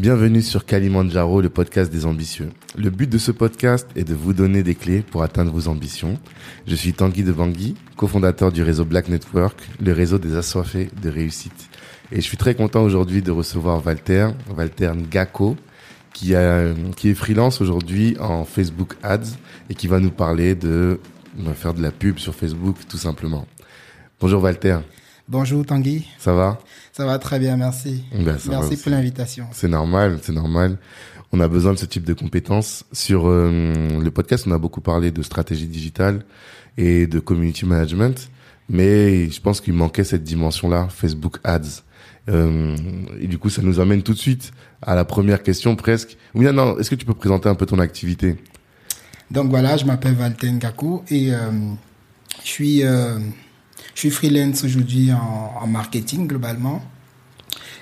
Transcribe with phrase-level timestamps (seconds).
[0.00, 2.48] Bienvenue sur Kalimandjaro, le podcast des ambitieux.
[2.74, 6.18] Le but de ce podcast est de vous donner des clés pour atteindre vos ambitions.
[6.66, 11.10] Je suis Tanguy de Bangui, cofondateur du réseau Black Network, le réseau des assoiffés de
[11.10, 11.68] réussite.
[12.12, 15.56] Et je suis très content aujourd'hui de recevoir Walter, Walter Ngako,
[16.14, 19.36] qui est freelance aujourd'hui en Facebook Ads
[19.68, 20.98] et qui va nous parler de
[21.56, 23.46] faire de la pub sur Facebook tout simplement.
[24.18, 24.78] Bonjour Walter.
[25.30, 26.08] Bonjour Tanguy.
[26.18, 26.58] Ça va?
[26.90, 28.02] Ça va très bien, merci.
[28.12, 29.46] Ben, merci pour l'invitation.
[29.52, 30.76] C'est normal, c'est normal.
[31.30, 32.84] On a besoin de ce type de compétences.
[32.90, 36.24] Sur euh, le podcast, on a beaucoup parlé de stratégie digitale
[36.76, 38.28] et de community management,
[38.68, 41.84] mais je pense qu'il manquait cette dimension-là, Facebook Ads.
[42.28, 42.76] Euh,
[43.20, 44.50] et du coup, ça nous amène tout de suite
[44.82, 46.16] à la première question presque.
[46.34, 48.34] Oui, non, est-ce que tu peux présenter un peu ton activité?
[49.30, 51.52] Donc voilà, je m'appelle Valten Gakou et euh,
[52.42, 52.82] je suis
[54.00, 56.80] je suis freelance aujourd'hui en, marketing globalement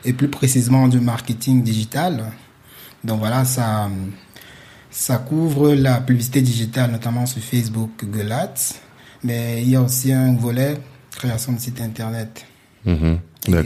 [0.05, 2.33] et plus précisément du marketing digital.
[3.05, 3.89] Donc voilà, ça,
[4.91, 8.81] ça couvre la publicité digitale, notamment sur Facebook, Google Ads,
[9.23, 10.81] mais il y a aussi un volet
[11.12, 12.45] création de site internet.
[12.84, 13.15] Mmh,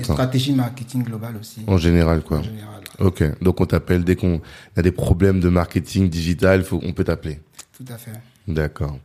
[0.03, 1.63] stratégie marketing globale aussi.
[1.67, 2.41] En général, quoi.
[2.41, 2.83] En général.
[2.99, 3.25] Ok.
[3.41, 4.43] Donc on t'appelle dès qu'on
[4.77, 7.41] a des problèmes de marketing digital, faut, on peut t'appeler.
[7.75, 8.13] Tout à fait.
[8.49, 8.99] D'accord.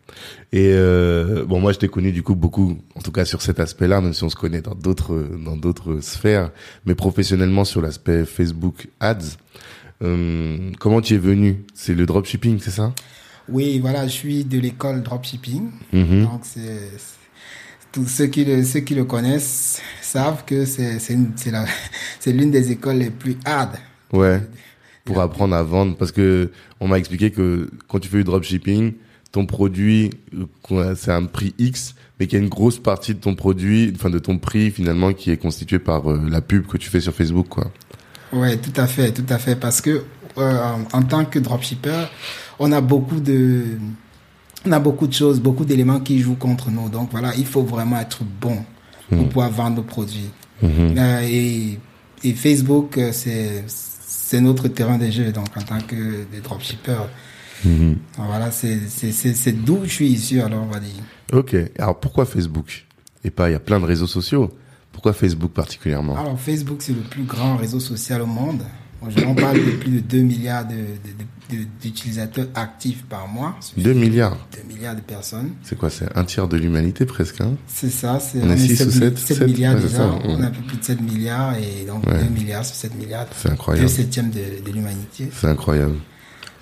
[0.51, 3.59] Et euh, bon, moi, je t'ai connu du coup beaucoup, en tout cas sur cet
[3.59, 6.51] aspect-là, même si on se connaît dans d'autres dans d'autres sphères,
[6.85, 9.37] mais professionnellement sur l'aspect Facebook Ads.
[10.03, 11.65] Euh, comment tu es venu?
[11.73, 12.93] C'est le dropshipping, c'est ça?
[13.49, 15.69] Oui, voilà, je suis de l'école dropshipping.
[15.93, 16.23] Mhm.
[16.23, 16.89] Donc c'est
[17.91, 21.17] tous ceux qui le ceux qui le connaissent savent que c'est c'est
[22.19, 23.77] c'est l'une des écoles les plus hard.
[24.11, 24.41] Ouais.
[25.05, 26.51] Pour apprendre à vendre, parce que
[26.81, 28.93] on m'a expliqué que quand tu fais du dropshipping,
[29.37, 30.09] ton produit,
[30.71, 33.93] euh, c'est un prix X, mais qu'il y a une grosse partie de ton produit,
[33.95, 36.99] enfin de ton prix finalement, qui est constitué par euh, la pub que tu fais
[36.99, 37.71] sur Facebook, quoi.
[38.33, 40.05] Ouais, tout à fait, tout à fait, parce que
[40.39, 42.05] euh, en, tant que dropshipper,
[42.57, 43.65] on a beaucoup de,
[44.65, 46.89] on a beaucoup de choses, beaucoup d'éléments qui jouent contre nous.
[46.89, 48.57] Donc voilà, il faut vraiment être bon
[49.09, 49.27] pour mmh.
[49.27, 50.31] pouvoir vendre nos produits.
[50.63, 50.97] Mmh.
[51.29, 51.79] et,
[52.23, 55.31] et Facebook, c'est c'est notre terrain de jeu.
[55.31, 57.07] Donc en tant que dropshippers
[57.65, 57.97] Mhm.
[58.17, 60.91] Voilà, c'est d'où je suis issu, alors on va dire.
[61.33, 61.55] Ok.
[61.77, 62.85] Alors pourquoi Facebook
[63.23, 64.51] Et pas, il y a plein de réseaux sociaux.
[64.91, 66.17] Pourquoi Facebook particulièrement?
[66.17, 68.63] Alors Facebook, c'est le plus grand réseau social au monde.
[69.01, 70.65] On parle de plus de 2 milliards
[71.81, 73.55] d'utilisateurs actifs par mois.
[73.77, 74.37] 2 milliards?
[74.67, 75.51] 2 milliards de personnes.
[75.61, 77.53] C'est quoi C'est un tiers de l'humanité presque hein?
[77.67, 78.19] C'est ça.
[78.19, 79.97] C'est, on, est 6 ou 7, 7, milliards déjà.
[79.97, 82.23] Ça, on a plus de 7 milliards et donc ouais.
[82.23, 83.27] 2 milliards sur 7 milliards.
[83.35, 83.87] C'est incroyable.
[83.87, 85.29] 2 septièmes de, de l'humanité.
[85.31, 85.97] C'est incroyable.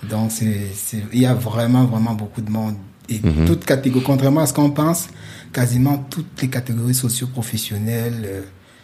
[0.08, 2.74] Donc, il y a vraiment, vraiment beaucoup de monde.
[3.08, 3.46] Et Mhm.
[3.46, 5.06] toutes catégories, contrairement à ce qu'on pense,
[5.52, 8.40] quasiment toutes les catégories socio-professionnelles euh,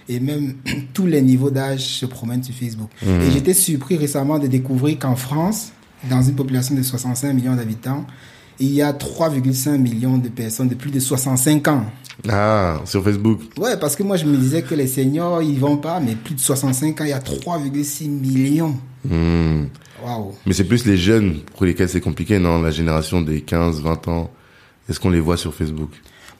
[0.08, 0.54] et même
[0.94, 2.90] tous les niveaux d'âge se promènent sur Facebook.
[3.04, 3.20] Mhm.
[3.20, 5.72] Et j'étais surpris récemment de découvrir qu'en France,
[6.08, 8.06] dans une population de 65 millions d'habitants,
[8.60, 11.84] il y a 3,5 millions de personnes de plus de 65 ans.
[12.28, 13.40] Ah, sur Facebook.
[13.58, 16.34] Ouais, parce que moi je me disais que les seniors ils vont pas, mais plus
[16.34, 18.76] de 65 ans, il y a 3,6 millions.
[19.04, 19.64] Hmm.
[20.46, 24.08] Mais c'est plus les jeunes pour lesquels c'est compliqué, non La génération des 15, 20
[24.08, 24.30] ans.
[24.88, 25.90] Est-ce qu'on les voit sur Facebook?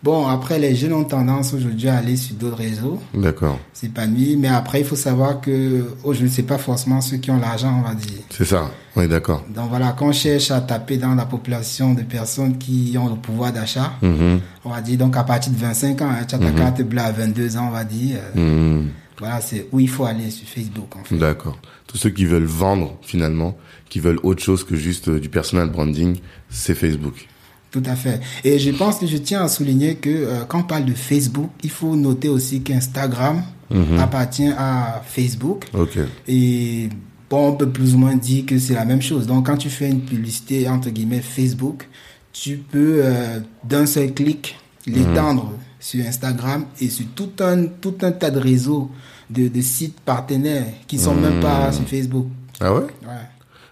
[0.03, 3.61] Bon, après, les jeunes ont tendance aujourd'hui à aller sur d'autres réseaux, D'accord.
[3.73, 7.73] s'épanouir, mais après, il faut savoir que aujourd'hui, c'est pas forcément ceux qui ont l'argent,
[7.85, 8.19] on va dire.
[8.31, 8.69] C'est ça.
[8.97, 9.45] On est d'accord.
[9.55, 13.15] Donc voilà, quand on cherche à taper dans la population de personnes qui ont le
[13.15, 14.41] pouvoir d'achat, Mhm.
[14.65, 16.57] on va dire, donc à partir de 25 ans, hein, tu as ta Mhm.
[16.57, 18.89] carte bleue à 22 ans, on va dire, euh, Hmm.
[19.21, 21.15] voilà, c'est où il faut aller sur Facebook, en fait.
[21.17, 21.57] D'accord.
[21.93, 23.57] Tous ceux qui veulent vendre finalement,
[23.89, 26.17] qui veulent autre chose que juste euh, du personal branding,
[26.49, 27.29] c'est Facebook.
[27.71, 28.21] Tout à fait.
[28.45, 31.51] Et je pense que je tiens à souligner que euh, quand on parle de Facebook,
[31.63, 33.99] il faut noter aussi qu'Instagram Mhm.
[34.01, 35.65] appartient à Facebook.
[35.73, 35.99] Ok.
[36.29, 36.91] Et
[37.31, 39.27] bon, on peut plus ou moins dire que c'est la même chose.
[39.27, 41.89] Donc, quand tu fais une publicité, entre guillemets, Facebook,
[42.35, 48.13] tu peux, euh, d'un seul clic, l'étendre sur Instagram et sur tout un, tout un
[48.13, 48.91] tas de réseaux
[49.33, 52.27] de, de sites partenaires qui sont même pas sur Facebook.
[52.61, 52.83] Ah ouais?
[52.83, 53.29] Ouais.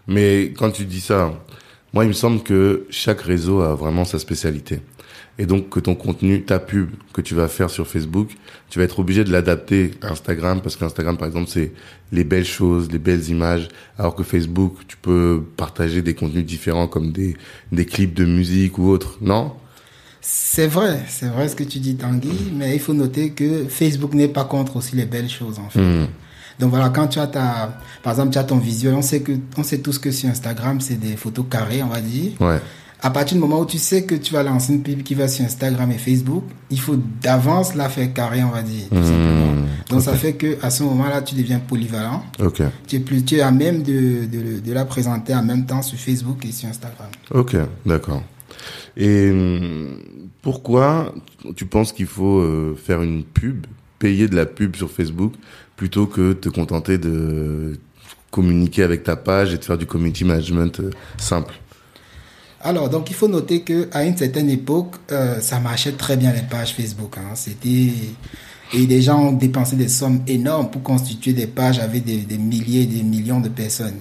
[0.06, 1.32] Mais quand tu dis ça,
[1.92, 4.80] moi, il me semble que chaque réseau a vraiment sa spécialité.
[5.38, 8.30] Et donc, que ton contenu, ta pub que tu vas faire sur Facebook,
[8.68, 11.72] tu vas être obligé de l'adapter à Instagram parce qu'Instagram, par exemple, c'est
[12.12, 13.68] les belles choses, les belles images,
[13.98, 17.36] alors que Facebook, tu peux partager des contenus différents comme des,
[17.72, 19.52] des clips de musique ou autre, non?
[20.20, 24.12] C'est vrai, c'est vrai ce que tu dis, Tanguy, mais il faut noter que Facebook
[24.14, 25.80] n'est pas contre aussi les belles choses, en fait.
[25.80, 26.06] Hmm.
[26.58, 29.32] Donc voilà, quand tu as ta, par exemple, tu as ton visuel, on sait que,
[29.56, 32.32] on sait tous que sur Instagram, c'est des photos carrées, on va dire.
[32.38, 32.58] Ouais.
[33.02, 35.26] À partir du moment où tu sais que tu vas lancer une pub qui va
[35.26, 38.88] sur Instagram et Facebook, il faut d'avance la faire carrée, on va dire.
[38.90, 39.04] tout Mmh.
[39.04, 39.52] simplement.
[39.88, 42.22] Donc ça fait que à ce moment-là, tu deviens polyvalent.
[42.38, 42.60] Ok.
[42.86, 45.80] Tu es plus, tu es à même de, de, de la présenter en même temps
[45.80, 47.08] sur Facebook et sur Instagram.
[47.30, 47.56] Ok,
[47.86, 48.22] d'accord.
[48.96, 49.98] Et hum,
[50.42, 51.14] pourquoi
[51.56, 53.66] tu penses qu'il faut euh, faire une pub,
[53.98, 55.34] payer de la pub sur Facebook,
[55.76, 57.78] plutôt que te contenter de
[58.30, 61.54] communiquer avec ta page et de faire du community management euh, simple?
[62.62, 66.32] Alors, donc il faut noter que à une certaine époque, euh, ça marchait très bien
[66.32, 67.16] les pages Facebook.
[67.16, 67.34] Hein.
[67.34, 67.92] C'était
[68.72, 72.38] et les gens ont dépensé des sommes énormes pour constituer des pages avec des, des
[72.38, 73.98] milliers, des millions de personnes.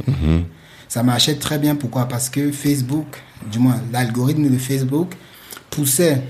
[0.87, 1.75] Ça marchait très bien.
[1.75, 2.05] Pourquoi?
[2.05, 3.07] Parce que Facebook,
[3.51, 5.13] du moins l'algorithme de Facebook,
[5.69, 6.21] poussait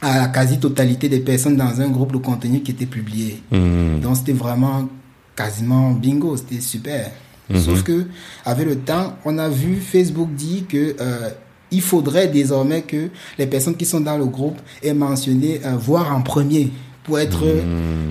[0.00, 3.42] à la quasi-totalité des personnes dans un groupe de contenu qui était publié.
[3.50, 4.88] Donc c'était vraiment
[5.36, 7.10] quasiment bingo, c'était super.
[7.54, 8.06] Sauf que
[8.44, 11.30] avec le temps, on a vu Facebook dire que euh,
[11.70, 13.08] il faudrait désormais que
[13.38, 16.70] les personnes qui sont dans le groupe aient mentionné euh, voir en premier
[17.02, 17.44] pour être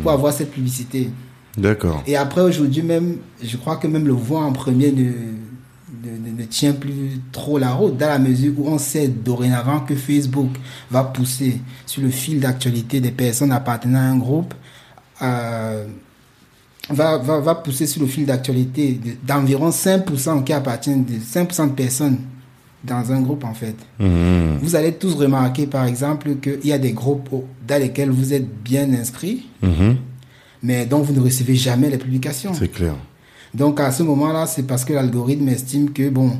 [0.02, 1.10] pour avoir cette publicité.
[1.58, 2.04] D'accord.
[2.08, 5.12] Et après aujourd'hui même, je crois que même le voir en premier ne,
[6.10, 10.50] ne, tient plus trop la route dans la mesure où on sait dorénavant que Facebook
[10.92, 14.54] va pousser sur le fil d'actualité des personnes appartenant à un groupe,
[15.22, 15.86] euh,
[16.90, 21.68] va, va, va pousser sur le fil d'actualité de- d'environ 5% qui appartiennent de 5%
[21.68, 22.18] de personnes
[22.84, 23.76] dans un groupe en fait.
[24.00, 24.58] Mhm.
[24.62, 27.30] Vous allez tous remarquer par exemple qu'il y a des groupes
[27.66, 29.96] dans lesquels vous êtes bien inscrits, Mhm.
[30.62, 32.54] mais dont vous ne recevez jamais les publications.
[32.54, 32.96] C'est clair.
[33.54, 36.32] Donc à ce moment-là, c'est parce que l'algorithme estime que bon,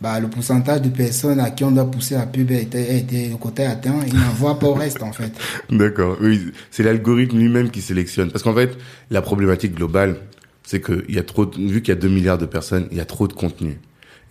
[0.00, 2.92] bah, le pourcentage de personnes à qui on doit pousser la pub a été, a
[2.94, 5.32] été le quota atteint, il n'envoie pas au reste en fait.
[5.70, 6.16] D'accord.
[6.20, 8.30] Oui, c'est l'algorithme lui-même qui sélectionne.
[8.30, 8.76] Parce qu'en fait,
[9.10, 10.16] la problématique globale,
[10.64, 12.88] c'est que il y a trop, de- vu qu'il y a 2 milliards de personnes,
[12.90, 13.78] il y a trop de contenu.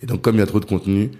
[0.02, 1.10] Et donc, comme il y a trop de contenu,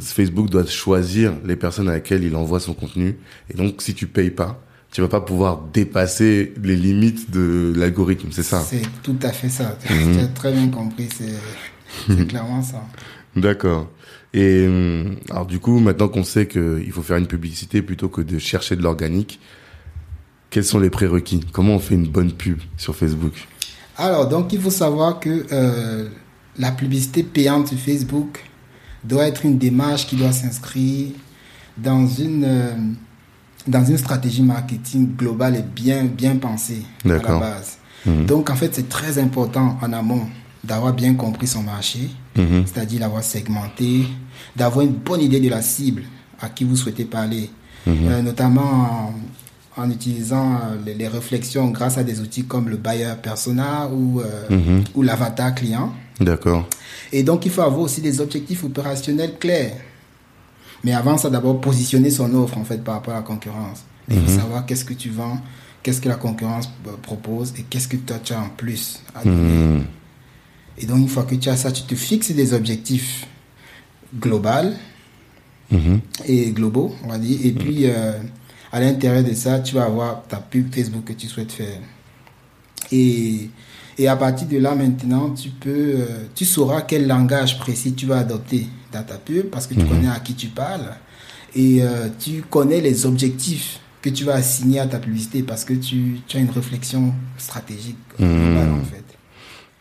[0.00, 3.16] Facebook doit choisir les personnes à laquelles il envoie son contenu.
[3.52, 4.60] Et donc, si tu payes pas,
[4.96, 8.28] tu vas pas pouvoir dépasser les limites de l'algorithme.
[8.30, 8.64] C'est ça.
[8.66, 9.76] C'est tout à fait ça.
[9.90, 10.14] Mhm.
[10.14, 11.34] Tu as très bien compris, c'est
[12.06, 12.82] c'est clairement ça.
[13.36, 13.90] D'accord.
[14.32, 18.22] Et hum, alors du coup, maintenant qu'on sait qu'il faut faire une publicité plutôt que
[18.22, 19.38] de chercher de l'organique,
[20.48, 21.42] quels sont les prérequis?
[21.52, 23.34] Comment on fait une bonne pub sur Facebook?
[23.98, 26.08] Alors, donc, il faut savoir que euh,
[26.58, 28.42] la publicité payante sur Facebook
[29.04, 31.10] doit être une démarche qui doit s'inscrire
[31.76, 32.74] dans une, euh,
[33.66, 37.78] dans une stratégie marketing globale et bien, bien pensée à la base.
[38.04, 38.26] Mhm.
[38.26, 40.22] Donc, en fait, c'est très important en amont
[40.62, 42.64] d'avoir bien compris son marché, Mhm.
[42.66, 44.06] c'est-à-dire l'avoir segmenté,
[44.54, 46.02] d'avoir une bonne idée de la cible
[46.40, 47.50] à qui vous souhaitez parler,
[47.88, 49.12] Euh, notamment
[49.76, 53.88] en, en utilisant euh, les, les réflexions grâce à des outils comme le buyer persona
[53.88, 54.82] ou, euh, Mhm.
[54.96, 55.92] ou l'avatar client.
[56.20, 56.68] D'accord.
[57.12, 59.76] Et donc, il faut avoir aussi des objectifs opérationnels clairs.
[60.86, 63.82] Mais avant ça, d'abord, positionner son offre en fait par rapport à la concurrence.
[64.08, 65.40] Il faut savoir qu'est-ce que tu vends,
[65.82, 69.24] qu'est-ce que la concurrence euh, propose et qu'est-ce que toi tu as en plus à
[69.24, 69.36] donner.
[69.36, 69.84] Mhm.
[70.78, 73.26] Et donc, une fois que tu as ça, tu te fixes des objectifs
[74.16, 74.70] globaux
[75.72, 76.00] Mhm.
[76.26, 77.40] et globaux, on va dire.
[77.42, 78.12] Et puis, euh,
[78.70, 81.80] à l'intérieur de ça, tu vas avoir ta pub Facebook que tu souhaites faire.
[82.92, 83.50] Et,
[83.98, 88.06] et à partir de là, maintenant, tu peux, euh, tu sauras quel langage précis tu
[88.06, 90.94] vas adopter dans ta pub parce que tu connais à qui tu parles
[91.54, 95.72] et euh, tu connais les objectifs que tu vas assigner à ta publicité parce que
[95.72, 99.04] tu, tu as une réflexion stratégique globale, en fait.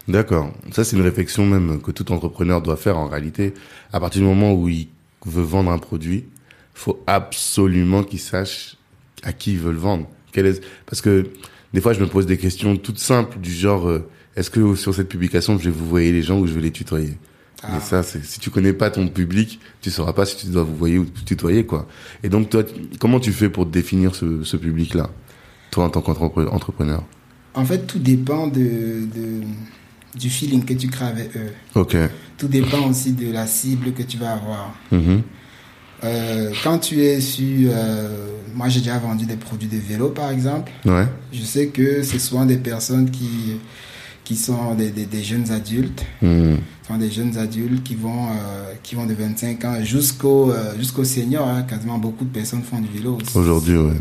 [0.07, 0.51] D'accord.
[0.72, 3.53] Ça, c'est une réflexion même que tout entrepreneur doit faire en réalité.
[3.91, 4.88] À partir du moment où il
[5.25, 6.25] veut vendre un produit,
[6.74, 8.77] faut absolument qu'il sache
[9.24, 10.07] à qui il veut le vendre.
[10.86, 11.31] Parce que
[11.74, 14.93] des fois, je me pose des questions toutes simples du genre, euh, est-ce que sur
[14.93, 17.17] cette publication, je vais vous voyer les gens ou je vais les tutoyer?
[17.63, 17.77] Ah.
[17.77, 20.63] Et ça, c'est si tu connais pas ton public, tu sauras pas si tu dois
[20.63, 21.88] vous voyer ou tutoyer, quoi.
[22.24, 22.63] Et donc, toi,
[23.00, 25.10] comment tu fais pour définir ce, ce public-là,
[25.72, 27.03] toi, en tant qu'entrepreneur
[27.53, 28.60] En fait, tout dépend de,
[29.13, 29.41] de-
[30.19, 31.51] du feeling que tu crées avec eux.
[31.75, 31.95] Ok.
[32.38, 34.74] Tout dépend aussi de la cible que tu vas avoir.
[34.91, 35.22] Mhm.
[36.03, 37.69] Euh, quand tu es sur...
[37.71, 40.71] euh, moi, j'ai déjà vendu des produits de vélo, par exemple.
[40.85, 41.05] Ouais.
[41.33, 43.57] Je sais que c'est souvent des personnes qui,
[44.23, 46.03] qui sont des, des- des jeunes adultes.
[46.21, 50.77] Ce sont des jeunes adultes qui vont, euh, qui vont de 25 ans jusqu'au euh,
[50.77, 51.47] jusqu'au senior.
[51.47, 51.63] hein.
[51.63, 53.17] Quasiment beaucoup de personnes font du vélo.
[53.33, 53.93] Aujourd'hui, ouais.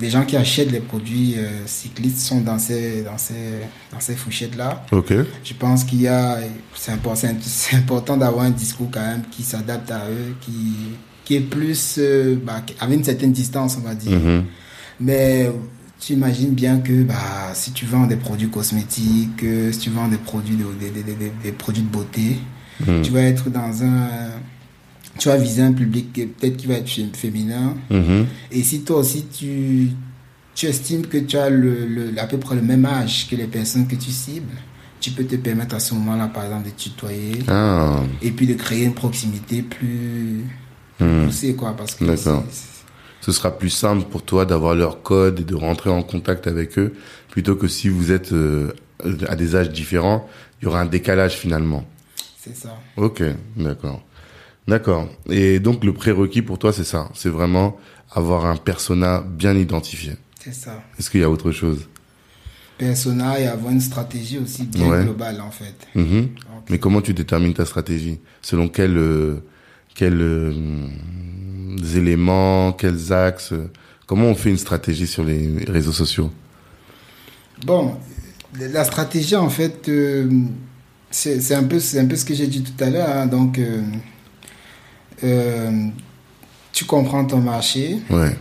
[0.00, 3.34] Les gens qui achètent les produits euh, cyclistes sont dans ces, dans ces,
[3.92, 4.84] dans ces fourchettes-là.
[4.90, 5.12] Ok.
[5.44, 6.38] Je pense qu'il y a,
[6.74, 7.28] c'est important,
[7.74, 10.72] important d'avoir un discours quand même qui s'adapte à eux, qui,
[11.28, 14.18] qui est plus, euh, bah, avec une certaine distance, on va dire.
[14.18, 14.44] Mhm.
[14.98, 15.52] Mais
[16.00, 20.08] tu imagines bien que bah, si tu vends des produits cosmétiques, euh, si tu vends
[20.08, 22.38] des produits de, des, des- des- des produits de beauté,
[22.80, 23.02] Mhm.
[23.02, 24.08] tu vas être dans un,
[25.18, 27.74] tu vas viser un public qui- peut-être qui va être fé- féminin.
[27.90, 28.24] Mhm.
[28.50, 29.88] Et si toi aussi tu,
[30.54, 33.48] tu estimes que tu as le, le, à peu près le même âge que les
[33.48, 34.56] personnes que tu cibles,
[34.98, 38.54] tu peux te permettre à ce moment-là, par exemple, de tutoyer Ah, et puis de
[38.54, 40.44] créer une proximité plus
[41.00, 41.54] hmm.
[41.56, 41.74] quoi.
[41.76, 42.44] Parce que D'accord.
[43.20, 46.78] ce sera plus simple pour toi d'avoir leur code et de rentrer en contact avec
[46.78, 46.94] eux
[47.30, 48.72] plutôt que si vous êtes euh,
[49.28, 50.28] à des âges différents,
[50.60, 51.84] il y aura un décalage finalement.
[52.42, 52.76] c'est ça.
[52.96, 53.22] Ok,
[53.56, 54.02] d'accord.
[54.66, 55.08] D'accord.
[55.30, 57.08] Et donc le prérequis pour toi, c'est ça.
[57.14, 57.76] C'est vraiment
[58.10, 60.12] avoir un persona bien identifié.
[60.40, 60.82] C'est ça.
[60.98, 61.88] Est-ce qu'il y a autre chose?
[62.76, 65.02] Persona et avoir une stratégie aussi bien Ouais.
[65.02, 65.74] globale, en fait.
[65.94, 66.20] Mhm.
[66.22, 68.20] Donc, Mais comment tu détermines ta stratégie?
[68.40, 69.42] Selon quels euh,
[69.98, 70.52] quels euh,
[71.96, 73.52] éléments, quels axes
[74.06, 76.30] Comment on fait une stratégie sur les réseaux sociaux?
[77.66, 77.96] Bon,
[78.58, 80.30] la stratégie, en fait, euh,
[81.10, 83.08] c'est un, peu- un peu ce que j'ai dit tout à l'heure.
[83.10, 83.26] hein.
[83.26, 83.58] donc,
[85.24, 85.88] euh,
[86.72, 88.36] tu comprends ton marché, Ouais.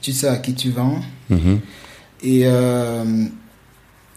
[0.00, 1.60] tu sais à qui tu vends, Mhm.
[2.22, 2.44] et,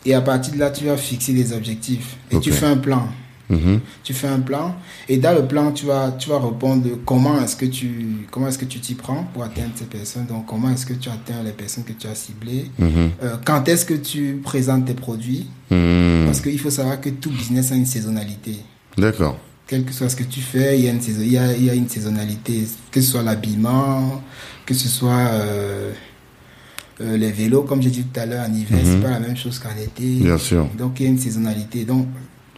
[0.06, 2.16] et à partir de là, tu vas fixer des objectifs.
[2.32, 3.08] Et tu fais un plan.
[3.52, 3.82] Mhm.
[4.04, 4.76] Tu fais un plan,
[5.10, 8.58] et dans le plan, tu vas, tu vas répondre comment est-ce que tu comment est-ce
[8.58, 10.26] que tu t'y prends pour atteindre ces personnes.
[10.26, 12.72] Donc, comment est-ce que tu atteins les personnes que tu as ciblées.
[12.80, 13.12] Mhm.
[13.24, 15.48] Euh, quand est-ce que tu présentes tes produits?
[15.70, 16.26] Mhm.
[16.26, 18.58] Parce qu'il faut savoir que tout business a une saisonnalité.
[18.98, 19.38] D'accord.
[19.68, 21.54] Quel que soit ce que tu fais, il y a une, saison, il y a,
[21.56, 22.64] il y a une saisonnalité.
[22.92, 24.22] Que ce soit l'habillement,
[24.66, 25.92] que ce soit euh,
[27.02, 29.38] euh, les vélos, comme j'ai dit tout à l'heure, en hiver, c'est pas la même
[29.38, 30.04] chose qu'en été.
[30.04, 30.68] Bien sûr.
[30.78, 31.86] Donc il y a une saisonnalité.
[31.86, 32.08] Donc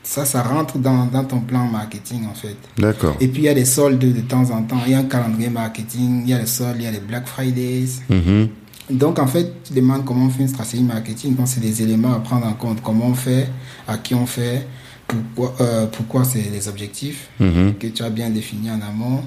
[0.03, 2.57] ça, ça rentre dans, dans ton plan marketing en fait.
[2.77, 3.15] D'accord.
[3.21, 4.81] Et puis il y a des soldes de temps en temps.
[4.85, 6.99] Il y a un calendrier marketing, il y a les soldes, il y a les
[6.99, 8.01] Black Fridays.
[8.09, 8.49] Mhm.
[8.89, 11.35] Donc, en fait, tu demandes comment on fait une stratégie marketing.
[11.35, 12.81] Donc, c'est des éléments à prendre en compte.
[12.83, 13.47] Comment on fait,
[13.87, 14.67] à qui on fait,
[15.07, 17.75] pourquoi, euh, pourquoi c'est les objectifs Mhm.
[17.79, 19.23] que tu as bien définis en amont,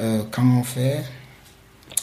[0.00, 1.04] euh, quand on fait.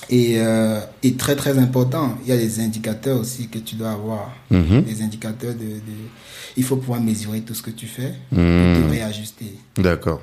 [0.10, 3.92] Et, euh, et très, très important, il y a des indicateurs aussi que tu dois
[3.92, 4.34] avoir.
[4.52, 4.82] Mhm.
[4.84, 6.08] Des indicateurs de, de-
[6.58, 8.84] Il faut pouvoir mesurer tout ce que tu fais Mhm.
[8.86, 9.56] te réajuster.
[9.78, 10.22] D'accord.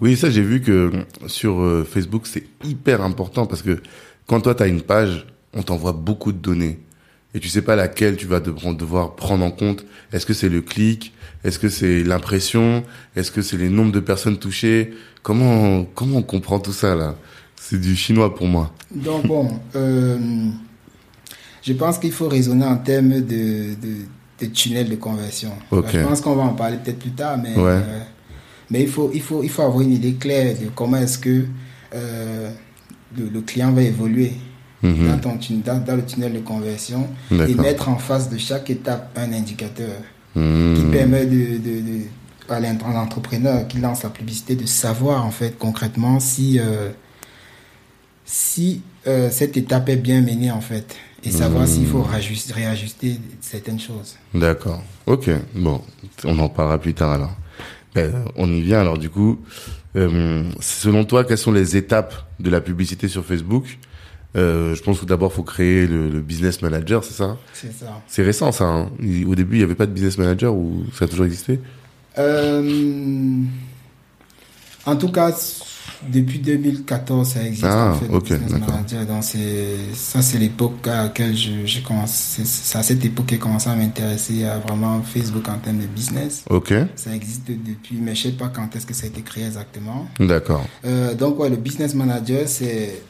[0.00, 0.90] Oui, ça j'ai vu que
[1.26, 3.82] sur euh, Facebook c'est hyper important parce que
[4.26, 6.78] quand toi tu as une page, on t'envoie beaucoup de données
[7.34, 9.84] et tu sais pas laquelle tu vas devoir prendre en compte.
[10.12, 11.12] Est-ce que c'est le clic?
[11.42, 12.84] Est-ce que c'est l'impression?
[13.16, 14.94] Est-ce que c'est les nombres de personnes touchées?
[15.22, 17.16] Comment comment on comprend tout ça là?
[17.66, 18.70] C'est du chinois pour moi.
[18.94, 20.18] Donc bon, euh,
[21.62, 23.94] je pense qu'il faut raisonner en termes de, de,
[24.40, 25.52] de tunnel de conversion.
[25.72, 27.70] Je pense qu'on va en parler peut-être plus tard, mais, Ouais.
[27.70, 28.00] euh,
[28.70, 31.44] mais il, faut, il, faut, il faut avoir une idée claire de comment est-ce que
[31.94, 32.50] euh,
[33.16, 34.32] le, le client va évoluer
[34.82, 35.06] Mhm.
[35.08, 38.68] dans, ton, tun- dans, dans le tunnel de conversion et mettre en face de chaque
[38.68, 39.96] étape un indicateur
[40.36, 40.74] Mhm.
[40.76, 42.02] qui permet de, de, de-
[42.50, 46.90] à l'ent- à l'entrepreneur qui lance la publicité de savoir en fait concrètement si euh,
[48.24, 51.66] si euh, cette étape est bien menée en fait et savoir Mmh.
[51.66, 54.16] s'il faut rajuster- réajuster certaines choses.
[54.34, 54.82] D'accord.
[55.06, 55.30] Ok.
[55.54, 55.80] Bon,
[56.24, 57.34] on en parlera plus tard alors.
[57.94, 59.38] Ben, on y vient alors du coup.
[59.96, 63.78] Euh, selon toi, quelles sont les étapes de la publicité sur Facebook?
[64.36, 67.36] Euh, Je pense que d'abord faut créer le, le business manager, c'est ça?
[67.52, 68.02] C'est ça.
[68.08, 68.64] C'est récent ça.
[68.64, 68.90] Hein
[69.26, 71.60] Au début, il n'y avait pas de business manager ou ça a toujours existé?
[72.18, 73.38] Euh,
[74.86, 75.30] en tout cas,
[76.12, 77.64] depuis 2014, ça existe.
[77.64, 78.68] Ah, en fait, ok, d'accord.
[78.74, 79.06] Manager.
[79.06, 79.22] Donc,
[79.94, 82.10] ça, c'est l'époque à laquelle je, je commence.
[82.44, 85.86] C'est, à cette époque que j'ai commencé à m'intéresser à vraiment Facebook en termes de
[85.86, 86.44] business.
[86.50, 86.72] Ok.
[86.96, 90.06] Ça existe depuis, mais je sais pas quand est-ce que ça a été créé exactement.
[90.20, 90.66] D'accord.
[90.84, 93.02] Euh, donc, ouais, le Business Manager, c'est,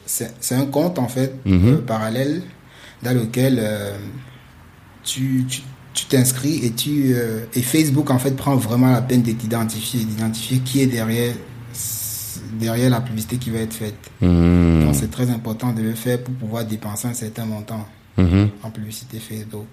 [0.51, 1.67] un compte, en fait, Mhm.
[1.67, 2.41] euh, parallèle,
[3.03, 3.95] dans lequel euh,
[5.03, 5.61] tu, tu,
[5.93, 10.03] tu t'inscris et tu, euh, et Facebook, en fait, prend vraiment la peine de t'identifier,
[10.03, 11.33] d'identifier qui est derrière,
[12.59, 13.95] derrière la publicité qui va être faite.
[14.21, 14.85] Mhm.
[14.85, 17.85] Donc, c'est très important de le faire pour pouvoir dépenser un certain montant
[18.17, 18.49] Mhm.
[18.63, 19.65] en publicité Facebook.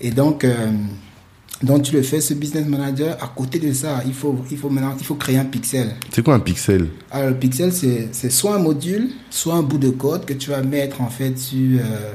[0.00, 0.70] Et donc, euh,
[1.62, 3.16] donc tu le fais, ce business manager.
[3.22, 5.94] À côté de ça, il faut, il faut maintenant, il faut créer un pixel.
[6.10, 6.88] C'est quoi un pixel?
[7.10, 10.50] Alors, le pixel, c'est c'est soit un module, soit un bout de code que tu
[10.50, 12.12] vas mettre en fait sur, euh,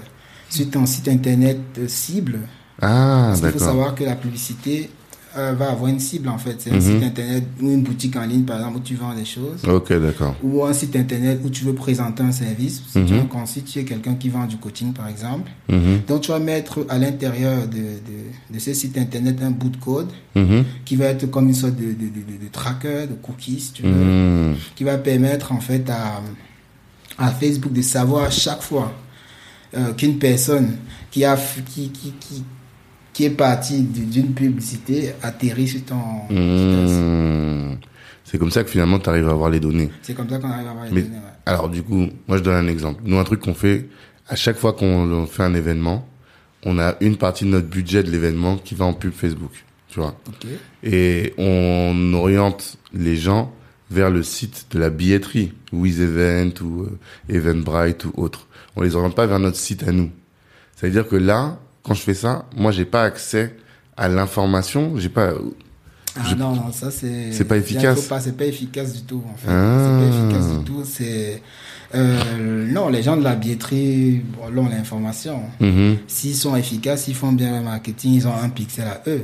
[0.50, 2.40] sur ton site internet euh, cible.
[2.82, 4.90] Ah, Parce qu'il faut savoir que la publicité
[5.38, 6.56] euh, va avoir une cible en fait.
[6.60, 6.82] C'est un Mhm.
[6.82, 9.64] site internet ou une boutique en ligne par exemple où tu vends des choses.
[9.68, 10.36] Ok, d'accord.
[10.44, 12.82] Ou un site internet où tu veux présenter un service.
[12.88, 15.50] Si tu, es un- tu es quelqu'un qui vend du coaching par exemple.
[15.70, 16.02] Mhm.
[16.08, 19.78] Donc tu vas mettre à l'intérieur de, de, de ce site internet un bout de
[19.78, 20.66] code Mhm.
[20.86, 24.54] qui va être comme une sorte de, de, de, tracker, de cookies, si tu veux,
[24.76, 26.22] qui va permettre en fait à,
[27.18, 28.92] à Facebook de savoir à chaque fois
[29.78, 30.76] euh, qu'une personne
[31.12, 31.38] qui, a,
[31.74, 32.44] qui, qui, qui,
[33.14, 35.96] qui est partie d- d'une publicité atterrit sur ton...
[36.30, 37.78] Mhm.
[38.24, 39.90] C'est comme ça que finalement tu arrives à avoir les données.
[40.02, 41.16] C'est comme ça qu'on arrive à avoir les Mais- données.
[41.18, 41.22] ouais.
[41.46, 43.02] Alors du coup, moi je donne un exemple.
[43.06, 43.90] Nous, un truc qu'on fait
[44.30, 46.08] à chaque fois qu'on on fait un événement,
[46.64, 49.52] on a une partie de notre budget de l'événement qui va en pub Facebook,
[49.90, 50.16] tu vois.
[50.84, 53.52] Et on oriente les gens
[53.90, 58.48] vers le site de la billetterie, WizEvent ou euh, Eventbrite ou autre.
[58.78, 60.10] On les oriente pas vers notre site à nous.
[60.78, 63.56] Ça veut dire que là, quand je fais ça, moi j'ai pas accès
[63.98, 65.34] à l'information, j'ai pas
[66.18, 68.10] ah non non ça c'est c'est pas efficace.
[68.20, 69.48] C'est pas efficace du tout en fait.
[69.48, 70.84] C'est pas efficace du tout.
[70.84, 71.42] C'est
[71.96, 75.42] euh, non, les gens de la billetterie ont l'information.
[75.62, 75.98] Mm-hmm.
[76.08, 79.24] S'ils sont efficaces, s'ils font bien le marketing, ils ont un pixel à eux.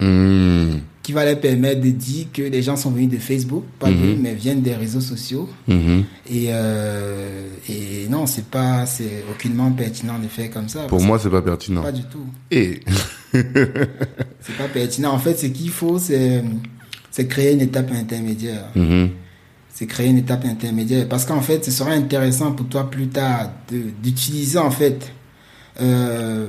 [0.00, 0.78] Mm.
[1.06, 4.16] Qui va leur permettre de dire que les gens sont venus de Facebook, pas mm-hmm.
[4.20, 5.48] mais viennent des réseaux sociaux.
[5.68, 10.80] Et, euh, et non, c'est pas, c'est aucunement pertinent de faire comme ça.
[10.88, 11.82] Pour moi, c'est pas pertinent.
[11.82, 12.26] Pas du tout.
[12.50, 12.80] Et
[13.32, 15.12] c'est pas pertinent.
[15.12, 16.42] En fait, ce qu'il faut, c'est,
[17.12, 18.64] c'est créer une étape intermédiaire
[19.76, 21.06] c'est créer une étape intermédiaire.
[21.06, 23.50] Parce qu'en fait, ce sera intéressant pour toi plus tard
[24.02, 25.12] d'utiliser en fait,
[25.82, 26.48] euh,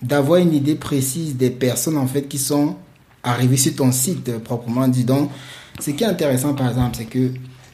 [0.00, 2.76] d'avoir une idée précise des personnes en fait qui sont
[3.22, 5.04] arrivées sur ton site euh, proprement dit.
[5.04, 5.30] Donc,
[5.80, 7.30] ce qui est intéressant par exemple, c'est que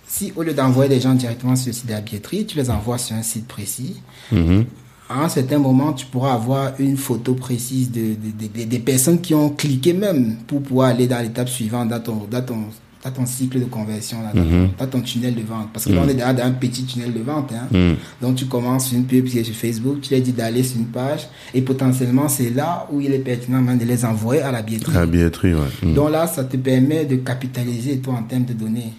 [0.06, 2.70] si au lieu d'envoyer des gens directement sur le site de la billetterie, tu les
[2.70, 4.00] envoies sur un site précis,
[4.32, 4.64] mm-hmm.
[5.10, 9.50] à un certain moment, tu pourras avoir une photo précise de, des personnes qui ont
[9.50, 12.64] cliqué même pour pouvoir aller dans l'étape suivante dans ton, dans ton
[13.04, 15.68] tu ton cycle de conversion, là, mm ton tunnel de vente.
[15.72, 17.52] Parce que là, on est déjà dans un petit tunnel de vente.
[17.52, 17.68] Hein.
[17.70, 17.96] Mhm.
[18.22, 20.86] Donc, tu commences une pub qui est sur Facebook, tu lui dis d'aller sur une
[20.86, 24.96] page, et potentiellement, c'est là où il est pertinent de les envoyer à la billetterie.
[24.96, 25.60] À la billetterie, ouais.
[25.82, 25.94] Mhm.
[25.94, 28.92] Donc là, ça te permet de capitaliser, toi, en termes de données.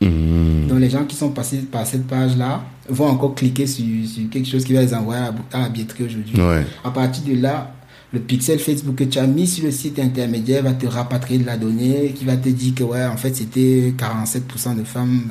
[0.00, 0.66] Mhm.
[0.68, 3.84] Donc, les gens qui sont passés par cette page-là vont encore cliquer sur,
[4.30, 6.34] quelque chose qui va les envoyer à la, à la billetterie aujourd'hui.
[6.84, 7.75] À partir de là,
[8.12, 11.46] le pixel Facebook que tu as mis sur le site intermédiaire va te rapatrier de
[11.46, 15.28] la donnée, qui va te dire que ouais, en fait, c'était 47% de femmes,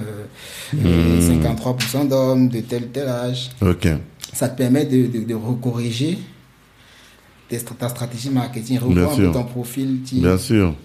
[0.75, 2.07] 53% euh, hmm.
[2.09, 3.49] d'hommes de tel tel âge.
[3.61, 3.87] Ok.
[4.33, 6.17] Ça te permet de, de, recorriger
[7.79, 10.01] ta stratégie marketing, revoir ton profil.
[10.11, 10.75] Bien sûr.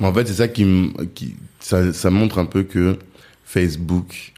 [0.00, 2.98] en fait, c'est ça qui, qui ça, ça montre un peu que
[3.44, 4.32] Facebook,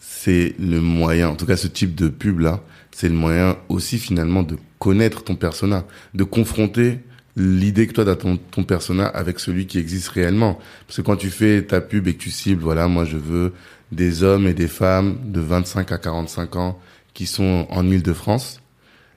[0.00, 3.98] c'est le moyen, en tout cas ce type de pub là, c'est le moyen aussi
[3.98, 5.84] finalement de connaître ton persona,
[6.14, 7.00] de confronter
[7.36, 10.58] l'idée que toi as ton, ton persona avec celui qui existe réellement.
[10.86, 13.52] Parce que quand tu fais ta pub et que tu cibles, voilà, moi je veux
[13.92, 16.78] des hommes et des femmes de 25 à 45 ans
[17.14, 18.60] qui sont en Ile-de-France,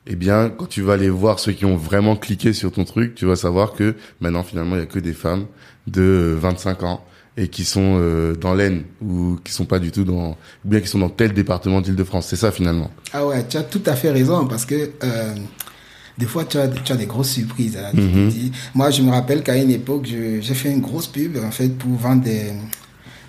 [0.08, 3.16] eh bien, quand tu vas aller voir ceux qui ont vraiment cliqué sur ton truc,
[3.16, 5.46] tu vas savoir que maintenant, finalement, il y a que des femmes
[5.88, 7.06] de 25 ans
[7.40, 10.82] et qui sont euh, dans l'Aisne ou qui sont pas du tout dans, ou bien
[10.82, 12.28] qui sont dans tel département d'Île-de-France.
[12.28, 12.92] C'est ça finalement.
[13.14, 15.36] Ah ouais, tu as tout à fait raison parce que euh,
[16.18, 17.78] des fois tu as, tu as des grosses surprises.
[17.78, 18.52] Hein, mm-hmm.
[18.76, 21.96] Moi, je me rappelle qu'à une époque, j'ai fait une grosse pub en fait pour
[21.96, 22.52] vendre des,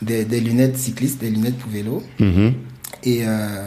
[0.03, 2.03] des, des lunettes cyclistes, des lunettes pour vélo.
[2.18, 2.53] Mm-hmm.
[3.05, 3.66] Et euh,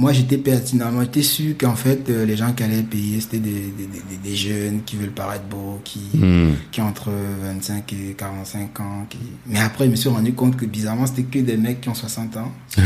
[0.00, 3.50] moi j'étais pertinemment, j'étais sûr qu'en fait euh, les gens qui allaient payer c'était des,
[3.50, 6.52] des, des, jeunes qui veulent paraître beaux, qui, hmm.
[6.72, 7.10] qui ont entre
[7.42, 9.06] 25 et 45 ans.
[9.10, 9.18] Qui...
[9.46, 11.94] Mais après je me suis rendu compte que bizarrement c'était que des mecs qui ont
[11.94, 12.50] 60 ans.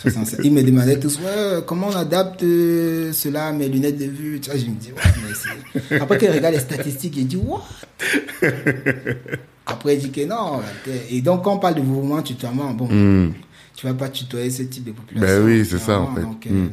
[0.00, 0.40] 65.
[0.44, 4.38] Ils me demandaient tous ouais, comment on adapte euh, cela à mes lunettes de vue.
[4.38, 7.64] Tu vois, je me dis ouais, mais Après qu'ils regardent les statistiques, ils disent what?
[9.66, 10.60] Après il dit que non.
[11.10, 12.88] Et donc quand on parle de mouvement tutoiement, bon.
[12.90, 13.32] Hmm
[13.78, 15.36] tu vas pas tutoyer ce type de population.
[15.36, 16.22] Ben oui, c'est ça en fait.
[16.50, 16.70] Euh, hmm.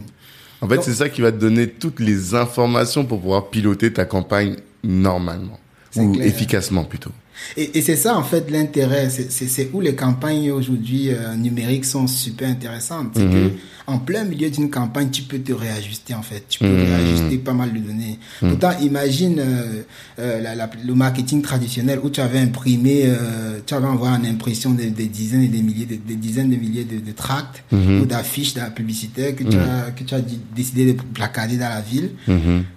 [0.61, 4.05] En fait, c'est ça qui va te donner toutes les informations pour pouvoir piloter ta
[4.05, 5.59] campagne normalement
[5.95, 7.11] ou efficacement plutôt.
[7.57, 9.09] Et, et c'est ça, en fait, l'intérêt.
[9.09, 13.11] C'est où les campagnes aujourd'hui euh, numériques sont super intéressantes.
[13.15, 13.51] C'est que mhm.
[13.87, 16.43] en plein milieu d'une campagne, tu peux te réajuster, en fait.
[16.47, 16.85] Tu peux mhm.
[16.85, 18.19] réajuster pas mal de données.
[18.41, 18.49] Mhm.
[18.49, 19.81] Pourtant, imagine euh,
[20.19, 24.23] euh, la, la, le marketing traditionnel où tu avais imprimé, euh, tu avais envoyé en
[24.23, 27.63] impression des, des, dizaines et des milliers, des, des dizaines de milliers de, de tracts
[27.71, 30.21] ou d'affiches publicitaires que, tu as, que tu as
[30.55, 32.11] décidé de placarder dans la ville.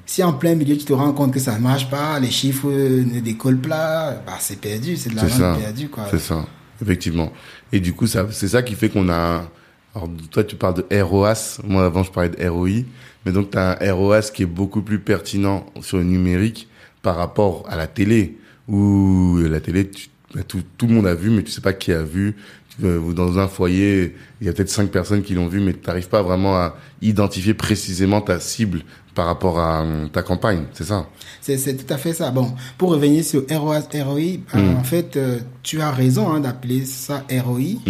[0.09, 2.71] Si en plein milieu, tu te rends compte que ça ne marche pas, les chiffres
[2.71, 6.07] ne décollent pas, bah, c'est perdu, c'est de l'argent perdu, quoi.
[6.11, 6.47] C'est ça,
[6.81, 7.31] effectivement.
[7.73, 9.51] Et du coup, c'est ça qui fait qu'on a,
[9.95, 11.59] alors, toi, tu parles de ROAS.
[11.63, 12.85] Moi, avant, je parlais de ROI.
[13.27, 16.69] Mais donc, tu as un ROAS qui est beaucoup plus pertinent sur le numérique
[17.03, 18.39] par rapport à la télé.
[18.67, 19.91] Où la télé,
[20.35, 22.35] bah, tout, tout le monde a vu, mais tu sais pas qui a vu.
[22.81, 26.09] Dans un foyer, il y a peut-être cinq personnes qui l'ont vu, mais tu n'arrives
[26.09, 28.83] pas vraiment à identifier précisément ta cible
[29.19, 31.09] par rapport à euh, ta campagne, c'est ça?
[31.41, 32.31] C'est tout à fait ça.
[32.31, 34.77] Bon, pour revenir sur ROI, euh, hmm.
[34.77, 37.81] en fait, euh, tu as raison hein, d'appeler ça ROI,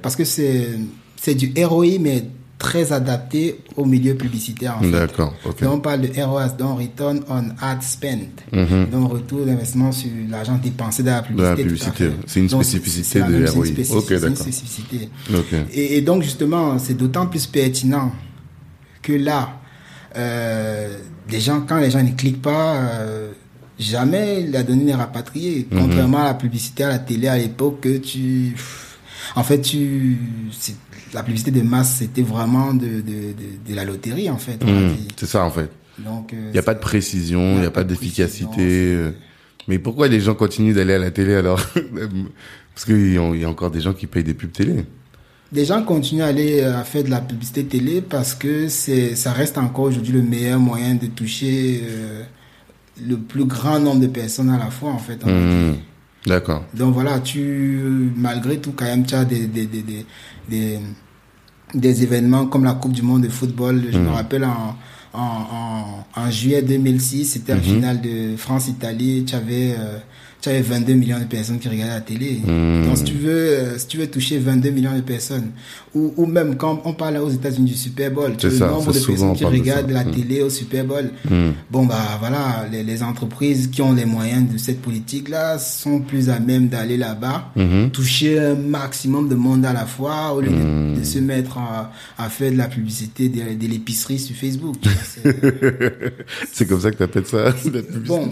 [0.00, 2.26] parce que c'est du ROI, mais
[2.60, 4.76] très adapté au milieu publicitaire.
[4.80, 5.34] D'accord.
[5.44, 8.90] Donc on parle de ROAS, donc Return on Ad Spend, mm-hmm.
[8.90, 12.10] donc retour d'investissement sur l'argent dépensé dans la publicité.
[12.24, 13.66] C'est une spécificité de ROI.
[13.74, 15.08] C'est une spécificité.
[15.72, 18.12] Et, et, donc justement, c'est d'autant plus pertinent
[19.02, 19.58] que là,
[20.16, 20.96] euh,
[21.28, 23.32] des gens, quand les gens ne cliquent pas, euh,
[23.78, 25.66] jamais la donnée n'est rapatriée.
[25.70, 28.54] Contrairement à la publicité à la télé à l'époque, que tu,
[29.36, 30.16] en fait, tu,
[31.12, 34.62] la publicité de masse, c'était vraiment de, de, de, de la loterie, en fait.
[34.64, 34.96] Mhm.
[35.16, 35.70] C'est ça en fait.
[35.98, 38.60] Donc, euh, Il n'y a pas de précision, il n'y a, pas de d'efficacité.
[38.60, 39.10] euh.
[39.66, 41.60] Mais pourquoi les gens continuent d'aller à la télé alors?
[42.74, 44.84] Parce qu'il y y a encore des gens qui payent des pubs télé.
[45.50, 49.14] Des gens continuent à aller euh, à faire de la publicité télé parce que c'est,
[49.14, 52.22] ça reste encore aujourd'hui le meilleur moyen de toucher euh,
[53.02, 55.24] le plus grand nombre de personnes à la fois, en fait.
[55.24, 55.76] Mhm.
[56.26, 56.64] D'accord.
[56.74, 60.04] Donc voilà, tu, malgré tout, quand même, tu as des, des, des, des,
[60.50, 60.78] des,
[61.74, 63.84] des événements comme la Coupe du Monde de football.
[63.90, 64.76] Je me rappelle en,
[65.14, 69.24] en, en, en juillet 2006, c'était la finale de France-Italie.
[69.26, 69.98] Tu avais, euh,
[70.40, 72.40] tu avais 22 millions de personnes qui regardaient la télé.
[72.46, 72.86] Mhm.
[72.86, 75.50] Donc si tu veux, euh, si tu veux toucher 22 millions de personnes,
[75.94, 78.92] ou, ou même quand on parle aux États-Unis du Super Bowl, tu ça, le nombre
[78.92, 80.10] de personnes qui regardent la Mhm.
[80.14, 81.10] télé au Super Bowl.
[81.28, 81.52] Mhm.
[81.70, 86.30] Bon, bah voilà, les, les entreprises qui ont les moyens de cette politique-là sont plus
[86.30, 87.52] à même d'aller là-bas,
[87.92, 91.92] toucher un maximum de monde à la fois, au lieu de- de, se mettre à,
[92.16, 94.76] à faire de la publicité de, de l'épicerie sur Facebook.
[94.82, 94.92] vois,
[96.52, 98.30] c'est- comme ça que tu appelles ça la publicité bon,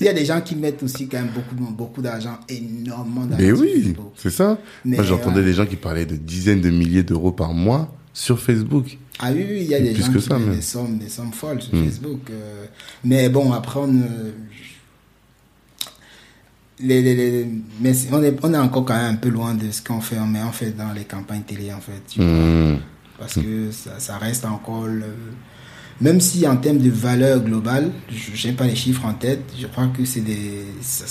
[0.00, 1.28] il y a des gens qui mettent aussi quand même
[1.70, 3.44] beaucoup, d'argent, énormément d'argent.
[3.44, 4.58] Mais oui, c'est ça.
[4.84, 5.44] Mais, Moi, j'entendais ouais.
[5.44, 8.98] des gens qui parlaient de dizaines de milliers d'euros par mois sur Facebook.
[9.20, 11.08] Ah oui, oui, il y a des Plus gens que qui ça, des sommes, des
[11.08, 11.84] sommes folles sur Mm.
[11.86, 12.20] Facebook.
[12.30, 12.66] euh,
[13.04, 14.02] mais bon, après, on ne...
[16.80, 17.46] Les, les, les-
[17.80, 20.16] mais on est, on est encore quand même un peu loin de ce qu'on fait,
[20.28, 22.00] mais on fait dans les campagnes télé, en fait.
[22.08, 22.28] tu vois.
[22.28, 22.78] Mhm.
[23.18, 25.02] Parce que ça, ça reste encore le...
[26.00, 29.66] Même si en termes de valeur globale, je n'ai pas les chiffres en tête, je
[29.66, 30.64] crois que c'est des...
[30.80, 31.04] ça-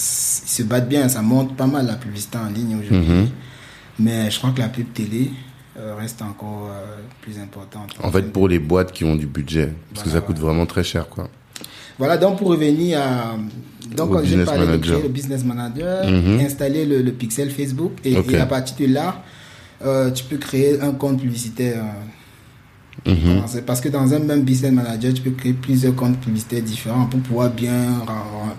[0.45, 3.13] ils se battent bien, ça monte pas mal la publicité en ligne aujourd'hui.
[3.13, 3.28] Mhm.
[4.00, 5.32] Mais je crois que la pub télé
[5.78, 7.95] euh, reste encore euh, plus importante.
[8.02, 10.84] En fait, pour les boîtes qui ont du budget, parce que ça coûte vraiment très
[10.84, 11.30] cher, quoi.
[12.00, 13.36] Voilà, donc pour revenir à.
[13.95, 14.93] Donc, quand j'ai business parlé de manager.
[14.97, 16.39] créer le business manager, Mhm.
[16.41, 18.32] installer le, le pixel Facebook, et, Ok.
[18.32, 19.23] et à partir de là,
[19.84, 21.84] euh, tu peux créer un compte publicitaire.
[23.11, 23.35] Mhm.
[23.35, 23.61] commencer.
[23.61, 27.19] Parce que dans un même business manager, tu peux créer plusieurs comptes publicitaires différents pour
[27.21, 28.03] pouvoir bien.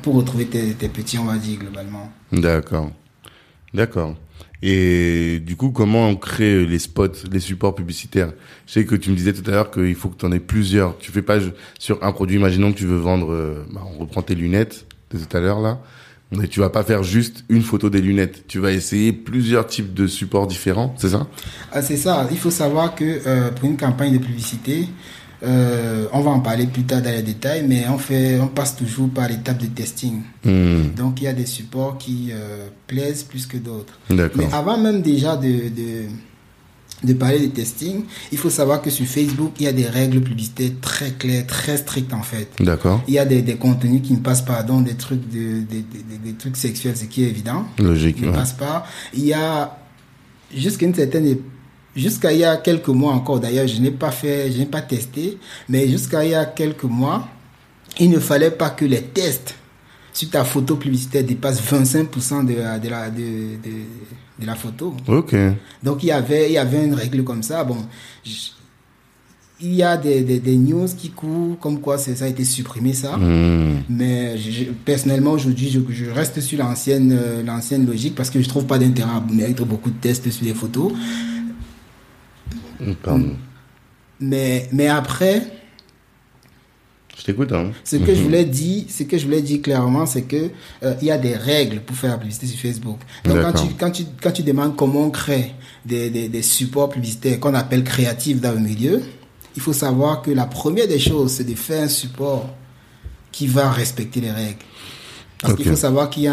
[0.03, 2.11] pour retrouver tes, tes petits, on va dire, globalement.
[2.33, 2.91] D'accord.
[3.75, 4.15] D'accord.
[4.63, 8.33] Et du coup, comment on crée les spots, les supports publicitaires?
[8.67, 10.41] Je sais que tu me disais tout à l'heure qu'il faut que tu en aies
[10.41, 10.99] plusieurs.
[10.99, 11.39] Tu fais pas
[11.79, 12.37] sur un produit.
[12.37, 15.61] Imaginons que tu veux vendre, euh, bah, on reprend tes lunettes de tout à l'heure
[15.61, 15.81] là.
[16.31, 18.45] Mais tu vas pas faire juste une photo des lunettes.
[18.49, 21.27] Tu vas essayer plusieurs types de supports différents, c'est ça?
[21.73, 22.29] Ah, c'est ça.
[22.31, 24.89] Il faut savoir que euh, pour une campagne de publicité,
[25.43, 28.77] euh, on va en parler plus tard dans les détails, mais on fait, on passe
[28.77, 30.21] toujours par l'étape de testing.
[30.45, 33.99] Hmm, Donc il y a des supports qui euh, plaisent plus que d'autres.
[34.11, 34.37] D'accord.
[34.37, 36.09] Mais avant même déjà de, de,
[37.05, 40.21] de parler de testing, il faut savoir que sur Facebook, il y a des règles
[40.21, 42.49] publicitaires très claires, très strictes en fait.
[42.61, 43.03] D'accord.
[43.07, 45.83] Il y a des, des contenus qui ne passent pas, donc des trucs, de, des,
[45.83, 48.21] des, des trucs sexuels, ce qui est évident Logique.
[48.21, 48.33] ne ouais.
[48.33, 48.85] passe pas.
[49.15, 49.79] Il y a
[50.55, 51.37] jusqu'à une certaine
[51.95, 54.83] jusqu'à il y a quelques mois encore d'ailleurs, je n'ai pas fait, je n'ai pas
[54.83, 57.29] testé, mais jusqu'à il y a quelques mois,
[57.99, 59.55] il ne fallait pas que les tests
[60.13, 63.71] sur ta photo publicitaire dépassent 25% de la, de la, de, de,
[64.39, 64.95] de la photo.
[65.07, 65.35] Ok.
[65.83, 67.65] Donc il y avait, il y avait une règle comme ça.
[67.65, 67.77] Bon,
[68.25, 68.51] je-
[69.61, 72.93] il y a des, des, des news qui courent comme quoi ça a été supprimé
[72.93, 73.17] ça.
[73.17, 78.41] Hmm, Mais je- personnellement, aujourd'hui, je, je reste sur l'ancienne euh, l'ancienne logique parce que
[78.41, 80.93] je trouve pas d'intérêt à mettre beaucoup de tests sur les photos.
[83.03, 83.33] Pardon.
[84.21, 85.43] Mais, mais après,
[87.19, 87.53] Je t'écoute.
[87.53, 87.73] Hein.
[87.85, 90.51] ce que je voulais dire, ce que je voulais dire clairement, c'est que
[90.85, 92.99] euh, il y a des règles pour faire la publicité sur Facebook.
[93.25, 95.53] Donc quand tu, quand tu quand tu demandes comment on crée
[95.85, 99.03] des, des, des supports publicitaires qu'on appelle créatifs dans le milieu,
[99.57, 102.49] il faut savoir que la première des choses, c'est de faire un support
[103.33, 104.59] qui va respecter les règles.
[105.41, 106.29] Parce qu'il faut savoir qu'il y, y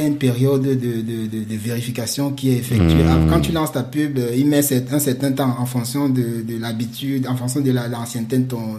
[0.00, 3.02] a une période de, de, de, de vérification qui est effectuée.
[3.04, 3.28] Hmm.
[3.28, 6.58] Quand tu lances ta pub, euh, il met un certain temps en fonction de, de
[6.58, 8.76] l'habitude, en fonction de la- l'ancienneté de ton,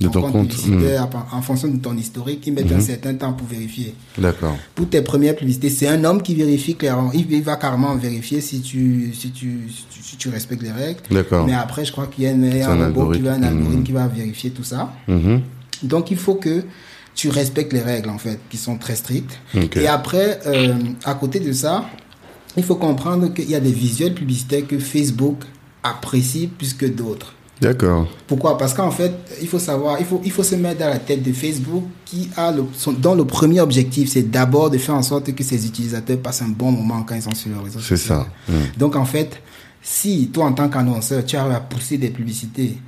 [0.00, 2.80] de, ton ton compte, compte, publicitaire, en, en fonction de ton historique, ils mettent un
[2.80, 3.94] certain temps pour vérifier.
[4.16, 4.56] D'accord.
[4.74, 7.10] Pour tes premières publicités, c'est un homme qui vérifie clairement.
[7.12, 10.72] Il, il va carrément vérifier si tu, si tu, si tu, si tu respectes les
[10.72, 11.00] règles.
[11.10, 11.46] D'accord.
[11.46, 13.78] Mais après, je crois qu'il y a, un un robot qui va, un algorithme.
[13.78, 13.84] Mhm.
[13.84, 14.92] qui va vérifier tout ça.
[15.06, 15.42] Mhm.
[15.82, 16.64] Donc il faut que
[17.14, 19.38] tu respectes les règles en fait, qui sont très strictes.
[19.76, 21.84] Et après, euh, à côté de ça,
[22.56, 25.42] il faut comprendre qu'il y a des visuels publicitaires que Facebook
[25.82, 27.34] apprécie plus que d'autres.
[27.60, 28.08] D'accord.
[28.26, 28.56] Pourquoi?
[28.56, 31.22] Parce qu'en fait, il faut savoir, il faut, il faut se mettre dans la tête
[31.22, 35.02] de Facebook qui a le, son, dont le premier objectif, c'est d'abord de faire en
[35.02, 37.96] sorte que ses utilisateurs passent un bon moment quand ils sont sur le réseau C'est
[37.96, 38.26] ça.
[38.48, 38.52] Hmm.
[38.78, 39.40] Donc en fait,
[39.82, 42.78] si toi en tant qu'annonceur, tu arrives à pousser des publicités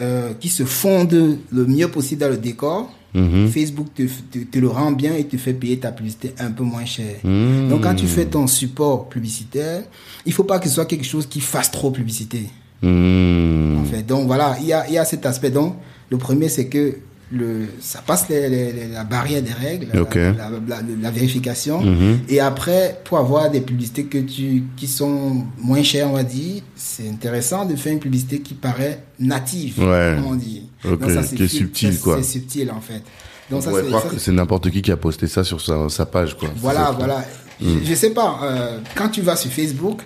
[0.00, 3.48] euh, qui se fondent le mieux possible dans le décor, Mhm.
[3.48, 6.64] Facebook te, te, te le rend bien et te fait payer ta publicité un peu
[6.64, 7.16] moins cher.
[7.22, 7.68] Mhm.
[7.68, 9.82] Donc quand tu fais ton support publicitaire,
[10.24, 12.48] il faut pas que ce soit quelque chose qui fasse trop publicité.
[12.82, 14.02] En fait.
[14.06, 15.50] Donc voilà, il y a, il y a cet aspect.
[15.50, 15.76] Donc
[16.10, 16.96] le premier, c'est que
[17.34, 20.16] le, ça passe les- les- les- la barrière des règles, la- Ok.
[20.16, 20.32] la,
[20.68, 21.80] la- la vérification.
[21.80, 22.18] Mhm.
[22.28, 26.62] Et après, pour avoir des publicités que tu, qui sont moins chères, on va dire,
[26.76, 30.16] c'est intéressant de faire une publicité qui paraît native, Ouais.
[30.18, 30.64] comme on dit.
[30.84, 32.16] Ok, c'est qui est subtil, quoi.
[32.18, 33.02] C'est subtil, en fait.
[33.50, 35.42] Donc On ça, c'est- croire ça, que c'est- c'est n'importe qui qui a posté ça
[35.42, 36.50] sur sa, sa page, quoi.
[36.56, 37.24] voilà, voilà.
[37.62, 40.00] Je, je sais pas, euh, quand tu vas sur Facebook,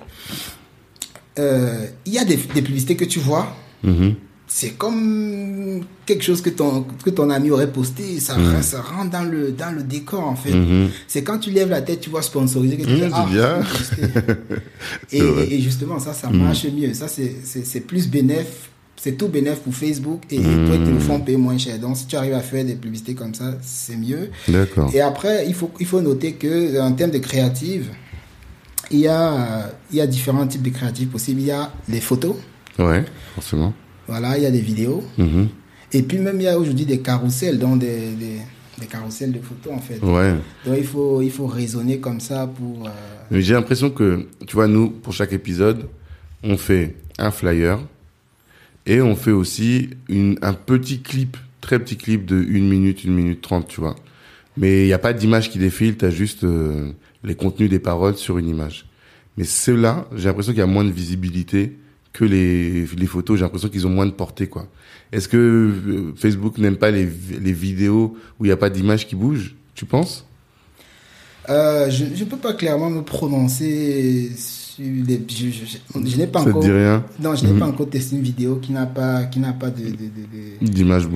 [1.39, 4.15] euh, il y a des, des publicités que tu vois, Mhm.
[4.49, 9.25] c'est comme quelque chose que ton, que ton ami aurait posté, ça, ça rentre dans
[9.25, 10.53] le, dans le décor en fait.
[10.55, 10.89] Mhm.
[11.09, 13.27] C'est quand tu lèves la tête, tu vois sponsorisé, que tu Mhm, fais, c'est ah,
[13.31, 13.61] bien.
[15.13, 15.21] et.
[15.23, 15.61] Mhm.
[15.61, 16.95] justement, ça, ça marche mieux.
[16.95, 20.73] Ça, c'est- plus bénéf, c'est tout bénéf pour Facebook et, toi, Mhm.
[20.75, 21.79] ils te le font payer moins cher.
[21.79, 24.31] Donc, si tu arrives à faire des publicités comme ça, c'est mieux.
[24.49, 24.91] D'accord.
[24.95, 27.89] Et après, il faut, il faut noter que en termes de créative,
[28.91, 31.41] il y a, euh, il y a différents types de créatives possibles.
[31.41, 32.37] Il y a les photos,
[32.79, 33.73] Ouais, forcément.
[34.07, 35.03] voilà, il y a des vidéos.
[35.19, 35.49] Mhm.
[35.93, 38.37] Et puis même, il y a aujourd'hui des carousels, donc des, des,
[38.79, 39.99] des carousels de photos, en fait.
[40.03, 40.35] Ouais.
[40.67, 42.87] Donc, il faut, il faut raisonner comme ça pour...
[42.87, 42.91] euh,
[43.41, 45.89] j'ai l'impression que, tu vois, nous, pour chaque épisode,
[46.43, 47.79] on fait un flyer
[48.85, 53.11] et on fait aussi une, un petit clip, très petit clip de 1 minute, 1
[53.11, 53.97] minute 30, tu vois.
[54.57, 56.91] Mais il n'y a pas d'image qui défile, tu as juste euh,
[57.27, 58.87] les contenus des paroles sur une image.
[59.37, 61.77] Mais ceux-là, j'ai l'impression qu'il y a moins de visibilité
[62.15, 64.67] que les, photos, j'ai l'impression qu'ils ont moins de portée, quoi.
[65.13, 69.07] Est-ce que euh, Facebook n'aime pas les, les vidéos où il n'y a pas d'image
[69.07, 70.27] qui bouge, tu penses?
[71.49, 74.31] Euh, je ne peux pas clairement me prononcer
[74.79, 76.63] Je, je- je- je n'ai pas Ça te encore...
[76.63, 77.59] dit rien Non, je n'ai Mhm.
[77.61, 79.83] pas encore testé une vidéo qui n'a pas, qui n'a pas de...
[80.61, 81.07] D'image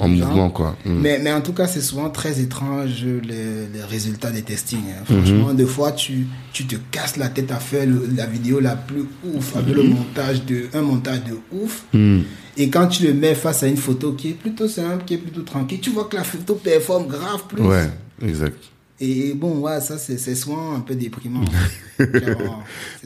[0.00, 0.76] en mouvement, quoi.
[0.84, 1.00] Mm.
[1.00, 4.78] Mais, mais en tout cas, c'est souvent très étrange les, les résultats des testings.
[4.90, 5.04] hein.
[5.08, 5.16] Mhm.
[5.24, 8.76] Franchement, des fois, tu, tu te casses la tête à faire le- la vidéo la
[8.76, 11.84] plus ouf, avec le montage de, un montage de ouf.
[12.60, 15.18] Et quand tu le mets face à une photo qui est plutôt simple, qui est
[15.18, 17.62] plutôt tranquille, tu vois que la photo performe grave plus.
[17.62, 17.88] Ouais,
[18.20, 18.58] exact.
[19.00, 21.44] Et bon, ouais, ça, c'est souvent un peu déprimant.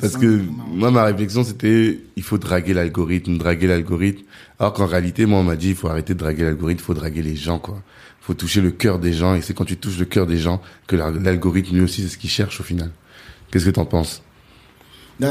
[0.00, 0.64] Parce que déprimant.
[0.72, 4.22] moi, ma réflexion, c'était, il faut draguer l'algorithme, draguer l'algorithme.
[4.58, 6.94] Alors qu'en réalité, moi, on m'a dit, il faut arrêter de draguer l'algorithme, il faut
[6.94, 7.82] draguer les gens, quoi.
[8.22, 10.38] Il faut toucher le cœur des gens, et c'est quand tu touches le cœur des
[10.38, 12.90] gens que la- l'algorithme, lui aussi, c'est ce qu'il cherche au final.
[13.50, 14.22] Qu'est-ce que t'en penses?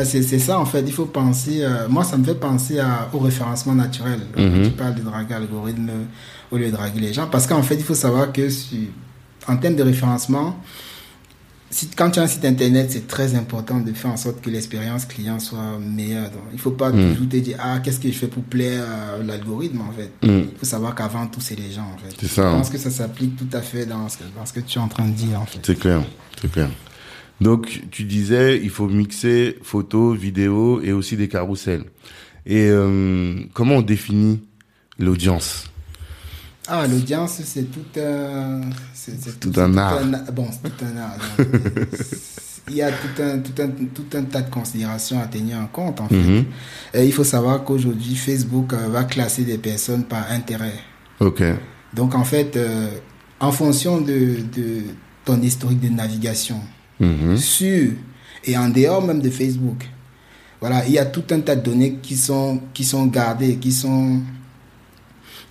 [0.05, 0.81] C'est ça, en fait.
[0.85, 1.63] Il faut penser.
[1.63, 4.21] euh, moi, ça me fait penser à, au référencement naturel.
[4.37, 4.63] Mhm.
[4.63, 5.89] Tu parles de draguer l'algorithme
[6.51, 7.27] au lieu de draguer les gens.
[7.27, 8.89] Parce qu'en fait, il faut savoir que si-
[9.47, 10.57] en termes de référencement,
[11.95, 15.05] quand tu as un site internet, c'est très important de faire en sorte que l'expérience
[15.05, 16.29] client soit meilleure.
[16.29, 17.13] Donc, il ne faut pas Mhm.
[17.13, 20.11] toujours te dire Ah, qu'est-ce que je fais pour plaire à l'algorithme, en fait.
[20.21, 20.49] Mm.
[20.51, 22.27] Il faut savoir qu'avant tout, c'est les gens, en fait.
[22.27, 22.51] Ça, Je hein.
[22.57, 24.81] pense que ça s'applique tout à fait dans ce, que, dans ce que tu es
[24.81, 25.59] en train de dire, en fait.
[25.63, 26.03] C'est clair,
[26.41, 26.69] c'est clair.
[27.39, 31.85] Donc, tu disais, il faut mixer photos, vidéos et aussi des carousels.
[32.45, 34.41] Et euh, comment on définit
[34.99, 35.70] l'audience?
[36.73, 38.61] Ah, l'audience, c'est tout un...
[38.93, 39.99] C'est Tout un art.
[40.33, 41.17] Bon, c'est tout un art.
[41.39, 41.85] euh,
[42.69, 45.65] Il y a tout un, tout, un, tout un tas de considérations à tenir en
[45.65, 46.15] compte, en fait.
[46.15, 46.45] Mhm.
[46.93, 50.75] Et il faut savoir qu'aujourd'hui, Facebook euh, va classer des personnes par intérêt.
[51.19, 51.43] Ok.
[51.93, 52.87] Donc, en fait, euh,
[53.41, 54.81] en fonction de, de
[55.25, 56.61] ton historique de navigation,
[56.99, 57.35] Mhm.
[57.37, 57.89] sur
[58.45, 59.89] et en dehors même de Facebook,
[60.61, 63.71] voilà, il y a tout un tas de données qui sont, qui sont gardées, qui
[63.71, 64.19] sont,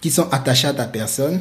[0.00, 1.40] qui sont attachées à ta personne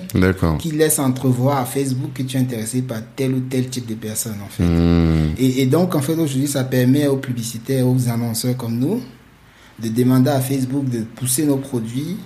[0.60, 3.96] qui laisse entrevoir à Facebook que tu es intéressé par tel ou tel type de
[3.96, 4.64] personne, en fait.
[4.64, 5.36] Mhm.
[5.38, 9.02] Et, et donc, en fait, aujourd'hui, ça permet aux publicitaires, aux annonceurs comme nous,
[9.82, 12.18] de demander à Facebook de pousser nos produits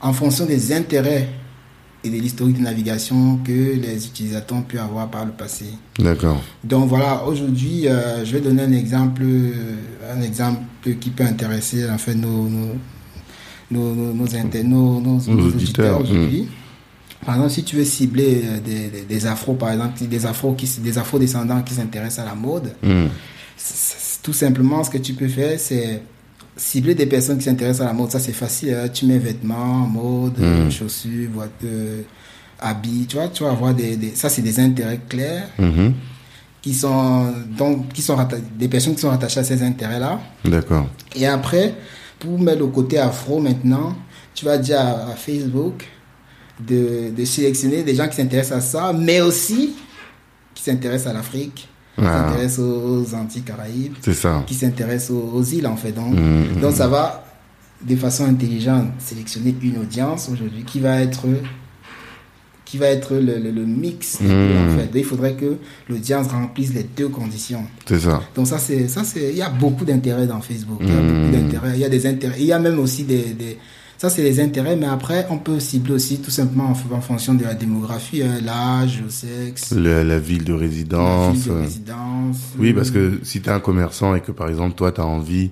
[0.00, 1.28] en fonction des intérêts
[2.02, 5.66] et de l'historique de navigation que les utilisateurs ont pu avoir par le passé.
[5.98, 6.40] D'accord.
[6.62, 9.22] Donc voilà, aujourd'hui, euh, je vais donner un exemple,
[10.12, 10.60] un exemple
[11.00, 12.74] qui peut intéresser en fait nos nos
[13.70, 16.48] nos nos, nos, inter- nos- auditeurs, auditeurs aujourd'hui.
[17.24, 20.52] Par exemple, si tu veux cibler euh, des, des, des afros, par exemple, des afros
[20.52, 22.72] qui des afro-descendants qui s'intéressent à la mode,
[23.56, 26.02] c- tout simplement, ce que tu peux faire, c'est
[26.56, 28.10] cibler des personnes qui s'intéressent à la mode.
[28.10, 28.74] Ça, c'est facile.
[28.74, 28.88] hein.
[28.88, 30.70] Tu mets vêtements, mode, Mm.
[30.70, 32.02] chaussures, voit- euh,
[32.60, 33.06] habits.
[33.08, 35.48] Tu vois, tu vas avoir des, des ça, c'est des intérêts clairs
[36.62, 38.16] qui sont donc qui sont
[38.58, 40.20] des personnes qui sont rattachées à ces intérêts-là.
[40.44, 40.86] D'accord.
[41.14, 41.74] Et après,
[42.18, 43.94] pour mettre le côté afro maintenant,
[44.34, 45.86] tu vas dire à, à Facebook
[46.60, 49.74] de, de sélectionner des gens qui s'intéressent à ça, mais aussi
[50.54, 52.28] qui s'intéressent à l'Afrique, qui Ah.
[52.28, 54.42] s'intéressent aux, aux Antilles Caraïbes, C'est ça.
[54.46, 55.92] qui s'intéressent aux, aux îles en fait.
[55.92, 56.60] Donc, Mhm.
[56.60, 57.24] donc ça va
[57.80, 61.26] de façon intelligente sélectionner une audience aujourd'hui qui va être
[62.68, 64.90] qui va être le, le, le mix deux, en fait.
[64.94, 65.56] Il faudrait que
[65.88, 67.64] l'audience remplisse les deux conditions.
[67.86, 68.22] C'est ça.
[68.34, 70.78] Donc ça c'est ça c'est il y a beaucoup d'intérêts dans Facebook.
[70.82, 71.72] Il y a beaucoup d'intérêts.
[71.74, 72.36] Il y a des intérêts.
[72.38, 73.56] Il y a même aussi des, des
[73.96, 77.42] ça c'est les intérêts, mais après on peut cibler aussi tout simplement en, fonction de
[77.42, 81.36] la démographie, hein, l'âge, le sexe, la ville de la résidence.
[81.36, 82.36] ville de euh, résidence.
[82.58, 85.06] Oui, parce que si tu es un commerçant et que par exemple toi tu as
[85.06, 85.50] envie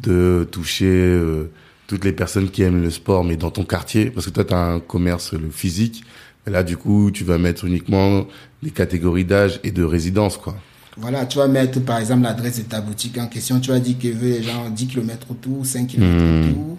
[0.00, 1.50] de toucher euh,
[1.86, 4.52] toutes les personnes qui aiment le sport mais dans ton quartier parce que toi tu
[4.52, 6.04] as un commerce le physique,
[6.46, 8.26] et là du coup tu vas mettre uniquement
[8.62, 10.56] les catégories d'âge et de résidence quoi.
[10.96, 13.60] Voilà, tu vas mettre par exemple l'adresse de ta boutique en question.
[13.60, 16.78] Tu vas dire qu'il veut genre 10 km autour, 5 km autour.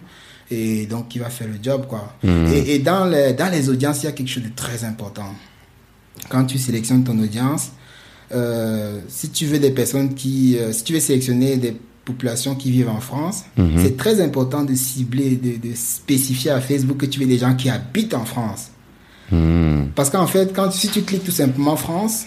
[0.51, 2.13] Et donc, il va faire le job, quoi.
[2.21, 2.47] Mhm.
[2.53, 5.33] Et, et dans, les, dans les audiences, il y a quelque chose de très important.
[6.29, 7.71] Quand tu sélectionnes ton audience,
[8.33, 10.57] euh, si tu veux des personnes qui...
[10.59, 13.79] euh, si tu veux sélectionner des populations qui vivent en France, Mhm.
[13.81, 17.55] c'est très important de cibler, de, de spécifier à Facebook que tu veux des gens
[17.55, 18.67] qui habitent en France.
[19.31, 19.85] Hmm.
[19.95, 22.25] Parce qu'en fait, quand, si tu cliques tout simplement France,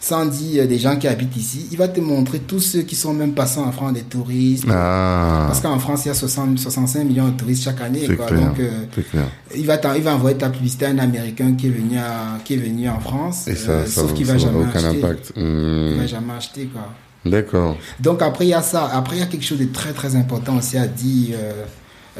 [0.00, 2.94] sans dire euh, des gens qui habitent ici, il va te montrer tous ceux qui
[2.94, 4.64] sont même passés en France, des touristes.
[4.70, 8.04] Ah, Parce qu'en France, il y a 60, 65 millions de touristes chaque année.
[8.06, 8.26] c'est Quoi.
[8.26, 8.40] clair.
[8.40, 8.70] Donc, euh,
[9.10, 9.24] clair.
[9.56, 12.54] il, va il va envoyer ta publicité à un Américain qui est venu, à, qui
[12.54, 13.48] est venu en France.
[13.48, 14.98] Et ça, euh, ça, sauf qu'il va jamais aucun acheter.
[15.04, 15.32] impact.
[15.36, 15.98] Il Hmm.
[15.98, 16.82] va jamais acheter, quoi.
[17.24, 17.76] D'accord.
[17.98, 18.88] Donc après il y a ça.
[18.92, 21.36] Après il y a quelque chose de très très important aussi à dire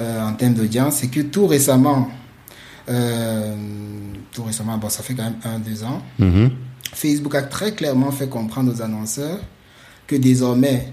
[0.01, 2.09] euh, en termes d'audience, c'est que tout récemment,
[2.87, 6.51] tout récemment, bon ça fait quand même un deux ans, Mhm.
[6.94, 9.40] Facebook a très clairement fait comprendre aux annonceurs
[10.07, 10.92] que désormais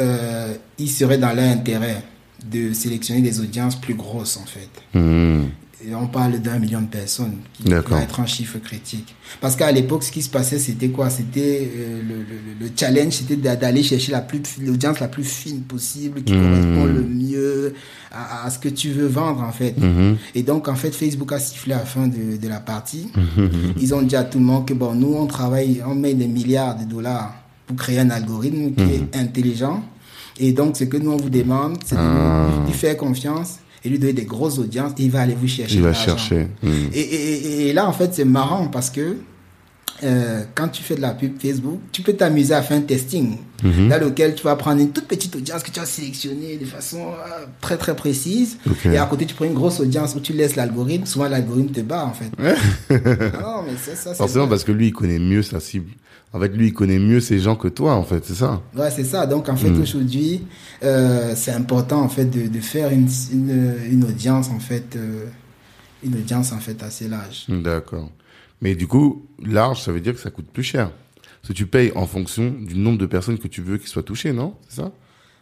[0.00, 2.02] euh, il serait dans leur intérêt
[2.44, 4.98] de sélectionner des audiences plus grosses en fait.
[4.98, 5.44] Hmm.
[5.84, 9.14] Et on parle d'un million de personnes qui va être un chiffre critique.
[9.40, 11.10] Parce qu'à l'époque, ce qui se passait, c'était quoi?
[11.10, 15.24] C'était euh, le, le- le challenge, c'était d'a- d'aller chercher la plus l'audience la plus
[15.24, 16.42] fine possible, qui Mhm.
[16.42, 17.74] correspond le mieux
[18.12, 19.74] à, à ce que tu veux vendre en fait.
[19.76, 20.16] Mhm.
[20.36, 23.08] Et donc en fait, Facebook a sifflé à la fin de, de la partie.
[23.16, 23.74] Mhm.
[23.80, 26.28] Ils ont dit à tout le monde que bon, nous on travaille, on met des
[26.28, 27.34] milliards de dollars
[27.66, 29.82] pour créer un algorithme qui est intelligent.
[30.38, 32.48] Et donc ce que nous on vous demande, c'est de Ah.
[32.66, 34.92] lui faire confiance et lui donner des grosses audiences.
[34.98, 35.74] Il va aller vous chercher.
[35.76, 36.46] Il va chercher.
[36.62, 36.68] Hmm.
[36.92, 39.16] Et, et- et- et là, en fait, c'est marrant parce que
[40.04, 43.36] euh, quand tu fais de la pub Facebook, tu peux t'amuser à faire un testing
[43.62, 43.88] Mhm.
[43.90, 46.98] dans lequel tu vas prendre une toute petite audience que tu as sélectionnée de façon
[47.10, 48.56] euh, très très précise.
[48.84, 51.06] Et à côté, tu prends une grosse audience où tu laisses l'algorithme.
[51.06, 52.30] Souvent, l'algorithme te bat en fait.
[52.90, 54.14] Ah non, mais c'est ça.
[54.14, 55.90] Forcément parce que lui il connaît mieux sa cible.
[56.32, 58.60] En fait, lui il connaît mieux ses gens que toi en fait, c'est ça.
[58.76, 59.26] Ouais, c'est ça.
[59.26, 59.80] Donc, en fait, Mm.
[59.82, 60.42] aujourd'hui,
[60.82, 64.96] euh, c'est important, en fait, de, de faire une, une, une audience, en fait,
[66.02, 67.44] une audience, en fait, assez large.
[67.48, 68.10] D'accord.
[68.62, 70.90] Mais du coup, large, ça veut dire que ça coûte plus cher.
[71.42, 74.02] Parce que tu payes en fonction du nombre de personnes que tu veux qui soient
[74.04, 74.54] touchées, non?
[74.68, 74.92] C'est ça?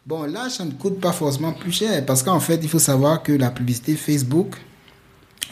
[0.06, 3.22] Bon, là, ça ne coûte pas forcément plus cher parce qu'en fait, il faut savoir
[3.22, 4.56] que la publicité Facebook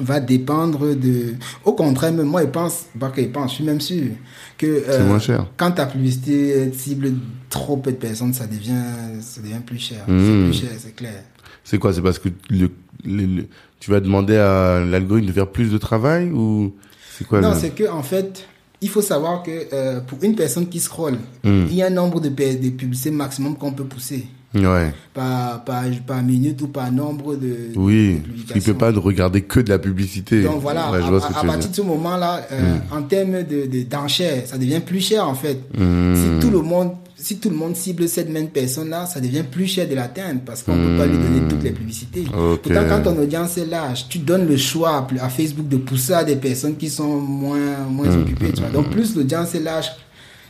[0.00, 1.34] va dépendre de...
[1.64, 4.12] Au contraire, même moi, je pense, pas que je pense, je suis même sûr
[4.56, 4.66] que...
[4.66, 5.46] euh, C'est moins cher.
[5.56, 7.12] Quand ta publicité cible
[7.50, 8.80] trop peu de personnes, ça devient,
[9.20, 10.04] ça devient plus cher.
[10.08, 10.24] Mhm.
[10.24, 11.24] C'est plus cher, c'est clair.
[11.64, 11.92] C'est quoi?
[11.92, 12.70] C'est parce que le,
[13.04, 13.46] le- le-
[13.80, 16.74] tu vas demander à l'algorithme de faire plus de travail ou
[17.18, 18.44] c'est quoi non, c'est que en fait,
[18.80, 21.64] il faut savoir que euh, pour une personne qui scrolle, Hmm.
[21.68, 24.94] il y a un nombre de, de publicités maximum qu'on peut pousser Ouais.
[25.12, 27.94] par, par, par minute ou par nombre de, Oui.
[27.96, 28.72] de Il publications.
[28.72, 30.42] peut pas de regarder que de la publicité.
[30.42, 34.56] Donc voilà, Ouais, à, partir de ce moment-là, euh, en termes de, de d'enchères, ça
[34.56, 35.58] devient plus cher en fait.
[35.76, 36.14] Hmm.
[36.14, 36.92] Si tout le monde,
[37.28, 40.62] si tout le monde cible cette même personne-là, ça devient plus cher de l'atteindre parce
[40.62, 42.22] qu'on peut pas lui donner toutes les publicités.
[42.22, 42.56] Hmm.
[42.62, 46.24] Pourtant, quand ton audience est large, tu donnes le choix à Facebook de pousser à
[46.24, 48.22] des personnes qui sont moins moins Hmm.
[48.22, 48.52] occupées.
[48.54, 48.70] Tu vois.
[48.70, 49.88] Donc plus l'audience est large,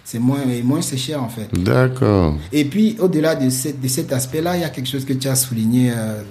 [0.04, 1.48] c'est moins et moins c'est cher en fait.
[1.52, 2.36] D'accord.
[2.52, 5.26] Et puis, au-delà de, cette- de cet aspect-là, il y a quelque chose que tu
[5.28, 6.22] as souligné euh,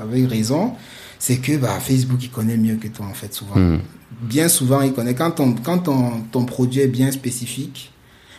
[0.00, 0.72] avec raison,
[1.18, 3.56] c'est que bah, Facebook, il connaît mieux que toi, en fait, souvent.
[3.58, 3.78] Hmm.
[4.20, 5.14] Bien souvent, il connaît.
[5.14, 7.92] Quand, ton, quand ton, ton produit est bien spécifique,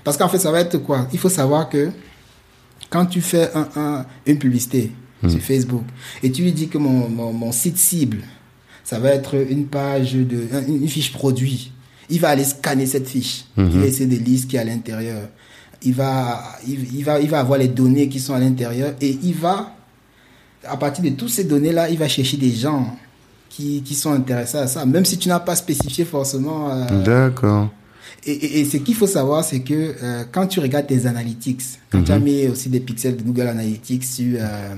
[0.07, 1.07] parce qu'en fait, ça va être quoi?
[1.11, 1.91] Il faut savoir que
[2.89, 4.91] quand tu fais un, un- une publicité
[5.29, 5.83] sur Facebook
[6.23, 8.19] et tu lui dis que mon, mon, mon site cible,
[8.83, 11.71] ça va être une page de une, une fiche produit.
[12.09, 13.45] Il va aller scanner cette fiche.
[13.57, 15.27] Il va essayer de lire ce qui est à l'intérieur.
[15.83, 19.19] Il va, il, il va, il va avoir les données qui sont à l'intérieur et
[19.21, 19.73] il va,
[20.65, 22.95] à partir de toutes ces données-là, il va chercher des gens
[23.49, 26.71] qui, qui sont intéressés à ça, même si tu n'as pas spécifié forcément.
[26.71, 27.69] euh, D'accord.
[28.27, 29.73] Et, et- et ce qu'il faut savoir, c'est que
[30.03, 33.47] euh, quand tu regardes tes analytics, quand tu as mis aussi des pixels de Google
[33.47, 34.75] Analytics sur, euh,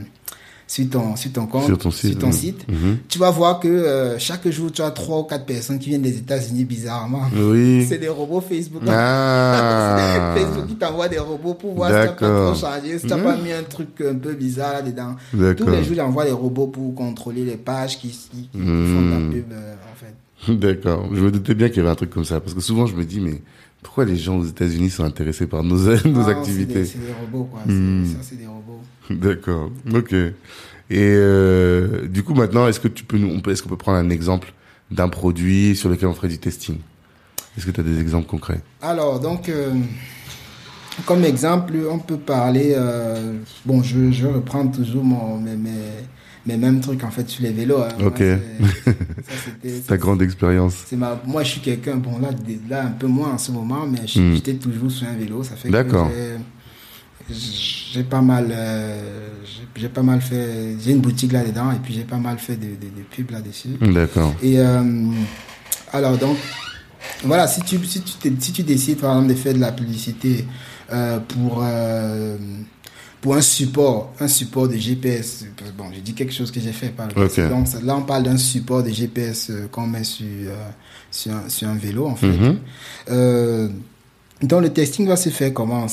[0.68, 1.89] sur, ton, sur ton compte, Sur ton
[2.32, 2.97] site, Mhm.
[3.08, 6.04] tu vas voir que euh, chaque jour, tu as trois ou quatre personnes qui viennent
[6.04, 7.24] des États-Unis bizarrement.
[7.36, 7.86] Oui.
[7.89, 8.84] C'est des robots Facebook.
[8.88, 10.36] Ah.
[10.38, 13.14] Facebook qui t'envoie des robots pour voir si tu n'as pas trop chargé, si tu
[13.14, 15.16] n'as pas mis un truc un peu bizarre là-dedans.
[15.56, 19.10] Tous les jours, j'envoie des robots pour contrôler les pages qui, qui, qui font de
[19.12, 19.32] la Mhm.
[19.32, 20.14] pub, en fait.
[20.48, 21.10] D'accord.
[21.14, 22.40] Je me doutais bien qu'il y avait un truc comme ça.
[22.40, 23.42] Parce que souvent, je me dis, mais
[23.84, 27.46] pourquoi les gens aux États-Unis sont intéressés par nos, nos Ah, activités C'est des, robots,
[27.52, 27.62] quoi.
[27.66, 28.06] Hmm.
[28.06, 28.82] Ça, c'est des robots.
[29.10, 29.72] D'accord.
[29.94, 30.14] Ok.
[30.14, 30.34] Et
[30.98, 34.54] euh, du coup, maintenant, est-ce que tu peux nous, est-ce qu'on peut prendre un exemple
[34.90, 36.78] d'un produit sur lequel on ferait du testing?
[37.58, 38.62] Est-ce que tu as des exemples concrets?
[38.82, 39.72] Alors, donc, euh,
[41.06, 42.74] comme exemple, on peut parler.
[42.76, 43.34] euh,
[43.66, 45.70] bon, je, je reprends toujours mon, mes, mes,
[46.46, 47.82] mes mêmes trucs en fait sur les vélos.
[47.82, 47.90] hein.
[48.00, 48.18] Moi, Ok.
[48.86, 50.86] ça, c'était- Ta grande expérience.
[50.94, 52.30] ma, moi, je suis quelqu'un, bon, là,
[52.70, 54.34] là, un peu moins en ce moment, mais Hmm.
[54.36, 55.44] j'étais toujours sur un vélo.
[55.44, 56.10] Ça fait D'accord.
[57.30, 59.30] j'ai- pas mal, euh,
[59.76, 60.76] j'ai- pas mal fait.
[60.84, 63.70] J'ai une boutique là-dedans et puis j'ai pas mal fait de, de, de pubs là-dessus.
[63.82, 64.34] D'accord.
[64.42, 64.82] Et euh,
[65.92, 66.38] alors donc,
[67.24, 70.46] voilà, si tu, si, tu si tu décides par exemple de faire de la publicité
[70.92, 71.64] euh, pour,
[73.22, 75.45] pour un support, un support de GPS,
[75.78, 77.43] bon, je dis quelque chose que j'ai fait par le passé.
[77.43, 77.49] Ok.
[77.49, 80.70] Donc là, on parle d'un support de GPS euh, qu'on met sur, euh,
[81.11, 82.28] sur, un, sur un vélo en fait.
[82.28, 82.59] Mhm.
[83.11, 83.67] Euh,
[84.41, 85.86] donc le testing va se faire comment?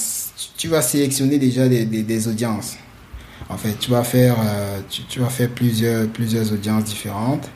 [0.57, 2.77] Tu vas sélectionner déjà des, des, des audiences.
[3.49, 7.49] En fait, tu vas faire, euh, tu, tu vas faire plusieurs, plusieurs audiences différentes.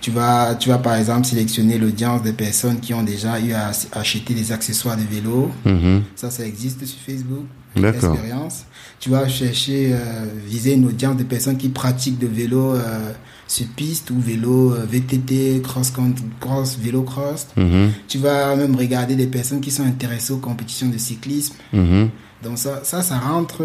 [0.00, 3.70] Tu vas, tu vas par exemple sélectionner l'audience des personnes qui ont déjà eu à
[3.92, 5.50] acheter des accessoires de vélo.
[5.64, 6.02] Mhm.
[6.16, 7.44] Ça, ça existe sur Facebook.
[7.76, 8.10] D'accord.
[8.12, 8.64] L'expérience.
[8.98, 13.12] Tu vas chercher, euh, viser une audience de personnes qui pratiquent de vélo euh,
[13.46, 17.46] sur piste ou vélo euh, VTT, cross, country- cross, vélo cross.
[17.56, 17.90] Mhm.
[18.08, 21.54] Tu vas même regarder des personnes qui sont intéressées aux compétitions de cyclisme.
[21.72, 22.08] Mhm.
[22.42, 23.62] Donc ça, ça, ça rentre,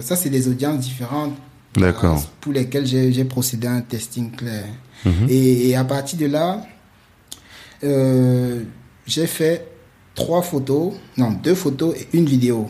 [0.00, 1.34] ça c'est des audiences différentes.
[1.76, 2.24] D'accord.
[2.40, 4.64] pour lesquelles j'ai procédé à un testing clair.
[5.04, 5.26] Mhm.
[5.28, 6.62] Et, et à partir de là,
[7.84, 8.62] euh,
[9.06, 9.66] j'ai fait
[10.14, 12.68] trois photos, non, deux photos et une vidéo.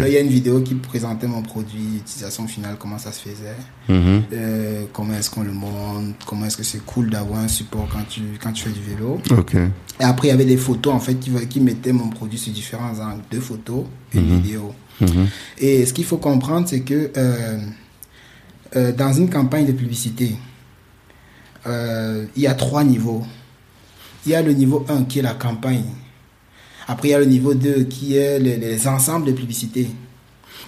[0.00, 3.20] Là, il y a une vidéo qui présentait mon produit, l'utilisation finale, comment ça se
[3.20, 3.54] faisait,
[3.88, 4.22] Mhm.
[4.32, 8.02] euh, comment est-ce qu'on le monte, comment est-ce que c'est cool d'avoir un support quand
[8.08, 9.20] tu, quand tu fais du vélo.
[10.00, 12.52] Et après, il y avait des photos en fait qui, qui mettaient mon produit sur
[12.52, 14.40] différents angles, deux photos, une Mhm.
[14.40, 14.74] vidéo.
[15.58, 17.58] Et ce qu'il faut comprendre, c'est que euh,
[18.74, 20.34] euh, dans une campagne de publicité,
[21.66, 23.24] euh, il y a trois niveaux.
[24.26, 25.84] Il y a le niveau 1 qui est la campagne.
[26.88, 29.88] Après, il y a le niveau 2 qui est les, les ensembles de publicités.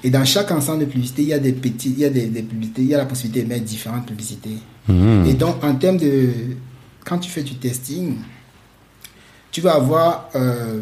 [0.04, 2.26] Et dans chaque ensemble de publicités, il y a des petits, il y a des,
[2.26, 4.56] des publicités, il y a la possibilité de mettre différentes publicités.
[4.88, 5.26] Mhm.
[5.26, 6.30] Et donc, en termes de.
[7.04, 8.16] Quand tu fais du testing,
[9.50, 10.80] tu vas avoir euh,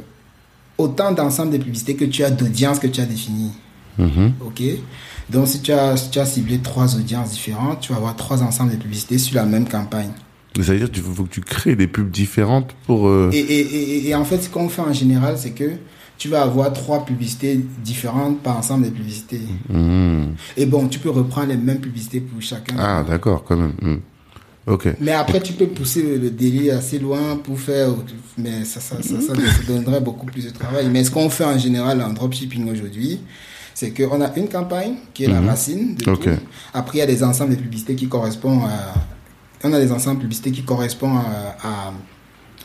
[0.77, 3.53] autant d'ensemble de publicités que tu as d'audience que tu as définies.
[3.99, 4.35] Mhm.
[4.47, 4.63] Ok?
[5.31, 8.43] Donc, si tu, as, si tu as ciblé trois audiences différentes, tu vas avoir trois
[8.43, 10.11] ensembles de publicités sur la même campagne.
[10.57, 13.07] Ça veut dire qu'il faut, que tu crées des pubs différentes pour.
[13.09, 15.71] euh, Et, et, et, et en fait, ce qu'on fait en général, c'est que
[16.19, 19.41] tu vas avoir trois publicités différentes par ensemble de publicités.
[19.69, 20.35] mhm.
[20.57, 22.75] Et bon, tu peux reprendre les mêmes publicités pour chacun.
[22.79, 23.75] Ah, d'accord, quand même.
[23.81, 24.01] Mhm.
[24.67, 24.89] Ok.
[25.01, 27.89] Mais après, tu peux pousser le, le délai assez loin pour faire.
[28.37, 30.89] Mais ça, ça, ça, ça, ça donnerait beaucoup plus de travail.
[30.91, 33.21] Mais ce qu'on fait en général en dropshipping aujourd'hui,
[33.81, 35.49] c'est qu'on a une campagne qui est la Mhm.
[35.49, 36.19] racine de tout.
[36.75, 38.93] Après, il y a des ensembles de publicités qui correspondent à.
[39.65, 41.93] On a des ensembles de publicités qui correspondent à, à,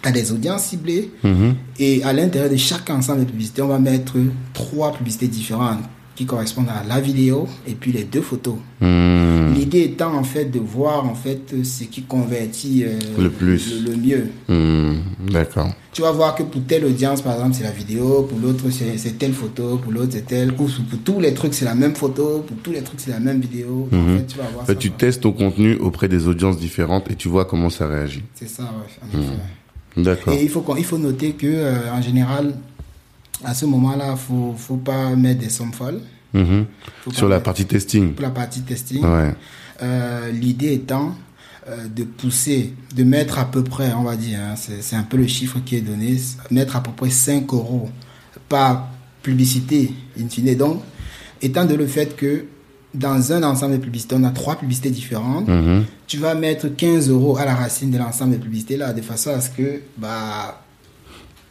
[0.03, 1.11] à des audiences ciblées.
[1.23, 1.55] Mhm.
[1.79, 4.15] Et à l'intérieur de chaque ensemble de publicités, on va mettre
[4.53, 5.83] trois publicités différentes
[6.17, 8.55] qui correspondent à la vidéo et puis les deux photos.
[8.81, 9.44] Mhm.
[9.55, 13.81] L'idée étant en fait de voir en fait ce qui convertit euh, Le plus.
[13.83, 14.27] le, le mieux.
[14.49, 15.31] Mhm.
[15.31, 15.69] D'accord.
[15.93, 19.17] Tu vas voir que pour telle audience, par exemple, c'est la vidéo, pour l'autre, c'est
[19.17, 22.43] telle photo, pour l'autre, c'est telle, ou pour tous les trucs, c'est la même photo,
[22.45, 23.87] pour tous les trucs, c'est la même vidéo.
[23.93, 24.97] En fait, tu vas voir En fait, ça, tu quoi.
[24.99, 28.23] testes ton contenu auprès des audiences différentes et tu vois comment ça réagit.
[28.33, 30.03] C'est ça, ouais.
[30.03, 30.33] D'accord.
[30.33, 32.55] Et il faut, il faut noter que, euh, en général,
[33.45, 36.01] à ce moment-là, faut, faut pas mettre des sommes folles.
[36.35, 36.65] Mhm.
[37.11, 38.13] Sur la partie testing.
[38.13, 39.03] Pour la partie testing.
[39.03, 39.33] Ouais.
[39.81, 41.15] Euh, L'idée étant
[41.67, 45.17] euh, de pousser, de mettre à peu près, on va dire, hein, c'est un peu
[45.17, 46.17] le chiffre qui est donné,
[46.51, 47.89] mettre à peu près 5 euros
[48.49, 48.89] par
[49.23, 50.55] publicité, in fine.
[50.55, 50.81] Donc,
[51.41, 52.45] étant de le fait que
[52.93, 55.85] dans un ensemble de publicités, on a trois publicités différentes, Mhm.
[56.07, 59.31] tu vas mettre 15 euros à la racine de l'ensemble des publicités là, de façon
[59.31, 60.63] à ce que bah,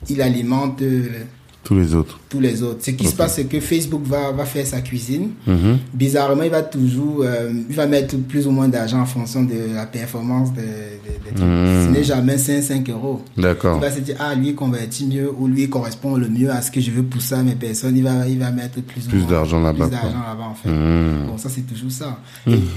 [0.08, 1.24] il alimente euh,
[1.64, 2.18] Tous les autres.
[2.28, 2.84] tous les autres.
[2.84, 5.30] Ce qui se passe, c'est que Facebook va, va faire sa cuisine.
[5.46, 5.78] Mhm.
[5.94, 9.74] Bizarrement, il va toujours, euh, il va mettre plus ou moins d'argent en fonction de
[9.74, 11.48] la performance des, des- des trucs.
[11.48, 11.86] Mhm.
[11.86, 13.22] Ce n'est jamais 5, 5 euros.
[13.36, 13.80] Il D'accord.
[13.80, 16.60] va se dire, ah, lui, il convertit mieux, ou lui, il correspond le mieux à
[16.60, 17.96] ce que je veux pousser à mes personnes.
[17.96, 20.68] Il va, il va mettre plus, d'argent là-bas, Plus d'argent là-bas, en fait.
[20.70, 21.26] Mhm.
[21.28, 22.18] Bon, ça, c'est toujours ça.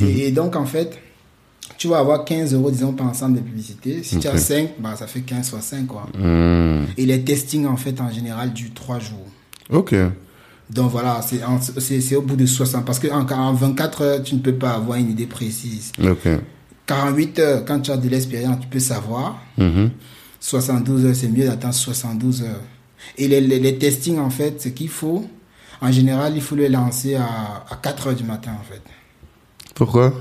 [0.01, 0.97] Et donc, en fait,
[1.78, 4.01] tu vas avoir 15 euros, disons, par ensemble de publicité.
[4.03, 4.39] Si tu as Ok.
[4.39, 6.07] 5, bah, ça fait 15 fois 5, quoi.
[6.17, 6.88] Mhm.
[6.97, 9.28] Et les testings, en fait, en général, durent 3 jours.
[9.71, 9.93] Ok.
[10.69, 12.84] Donc voilà, c'est au bout de 60.
[12.86, 15.91] Parce qu'en en 24 heures, tu ne peux pas avoir une idée précise.
[16.03, 16.28] Ok.
[16.88, 19.38] 48 heures, quand tu as de l'expérience, tu peux savoir.
[19.57, 19.91] Mhm.
[20.39, 22.61] 72 heures, c'est mieux d'attendre 72 heures.
[23.17, 25.25] Et les, les, les testings, en fait, ce qu'il faut,
[25.82, 28.82] en général, il faut les lancer à, à 4 heures du matin, en fait.
[29.75, 30.13] Pourquoi?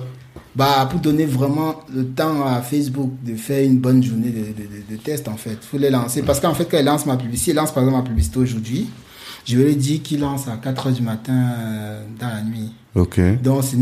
[0.56, 4.44] Bah, pour donner vraiment le temps à Facebook de faire une bonne journée de, de,
[4.46, 5.58] de, de test, en fait.
[5.62, 6.22] Il faut les lancer.
[6.22, 8.86] Parce qu'en fait, quand il lance ma publicité, il lance par exemple ma publicité aujourd'hui,
[9.44, 12.72] je lui ai dit qu'il lance à 4 heures du matin euh, dans la nuit.
[12.94, 13.20] Ok.
[13.42, 13.76] Donc, ce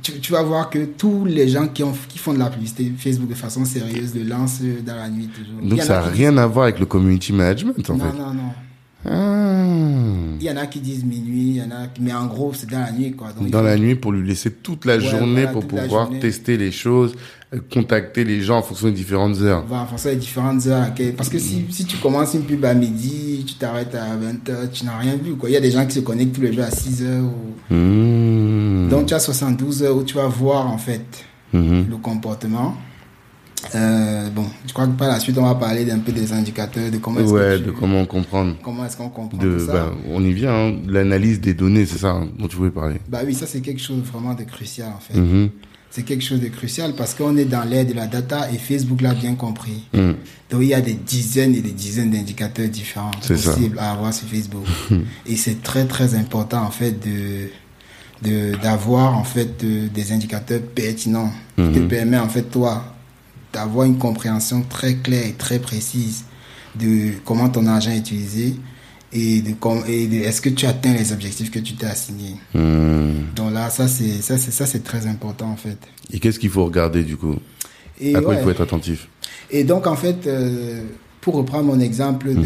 [0.00, 2.90] tu, tu vas voir que tous les gens qui, ont, qui font de la publicité
[2.96, 5.60] Facebook de façon sérieuse le lancent euh, dans la nuit toujours.
[5.62, 8.18] Donc ça n'a rien à voir avec le community management en Non, fait.
[8.18, 8.42] non, non.
[8.56, 8.62] Ah.
[9.04, 12.52] Il y en a qui disent minuit, il y en a qui- mais en gros,
[12.54, 13.28] c'est dans la nuit, quoi.
[13.32, 15.88] Donc, Dans faut- la nuit pour lui laisser toute la Ouais, journée voilà, pour pouvoir
[15.88, 16.18] journée.
[16.20, 17.14] tester les choses,
[17.54, 19.64] euh, contacter les gens en fonction des différentes heures.
[19.66, 20.88] va en fonction des différentes heures.
[21.16, 24.84] Parce que si, si tu commences une pub à midi, tu t'arrêtes à 20h, tu
[24.84, 25.34] n'as rien vu.
[25.34, 25.48] Quoi.
[25.50, 27.20] Il y a des gens qui se connectent tous les jours à 6h.
[27.22, 27.74] Ou...
[27.74, 28.88] Mmh.
[28.90, 31.04] Donc tu as 72 heures où tu vas voir en fait
[31.52, 32.74] le comportement.
[33.74, 36.90] Euh, bon, je crois que par la suite, on va parler d'un peu des indicateurs,
[36.90, 38.56] de comment est-ce Ouais, que tu- de comment comprendre.
[38.62, 39.72] comment est-ce qu'on comprend De, tout ça.
[39.72, 42.96] bah, on y vient, hein, l'analyse des données, c'est ça hein, dont tu voulais parler.
[43.08, 45.18] Bah oui, ça c'est quelque chose vraiment de crucial en fait.
[45.18, 45.50] Mhm.
[45.90, 49.00] C'est quelque chose de crucial parce qu'on est dans l'ère de la data et Facebook
[49.00, 49.84] l'a bien compris.
[49.94, 50.14] Mhm.
[50.50, 53.34] Donc il y a des dizaines et des dizaines d'indicateurs différents ça.
[53.34, 54.64] possibles à avoir sur Facebook.
[55.26, 57.48] et c'est très très important en fait de
[58.62, 61.88] d'avoir en fait euh, des indicateurs pertinents qui te Mhm.
[61.88, 62.94] permet en fait toi
[63.52, 66.24] d'avoir une compréhension très claire et très précise
[66.78, 68.54] de comment ton argent est utilisé
[69.12, 72.36] et de de est-ce que tu atteins les objectifs que tu t'es assignés.
[72.54, 73.28] Mhm.
[73.34, 75.78] Donc là ça c'est ça c'est ça c'est très important en fait.
[76.12, 77.36] Et qu'est-ce qu'il faut regarder du coup?
[78.00, 78.40] Et À quoi ouais.
[78.40, 79.08] il faut être attentif?
[79.50, 80.82] Et donc, en fait, euh,
[81.28, 82.40] pour reprendre mon exemple de, Mhm.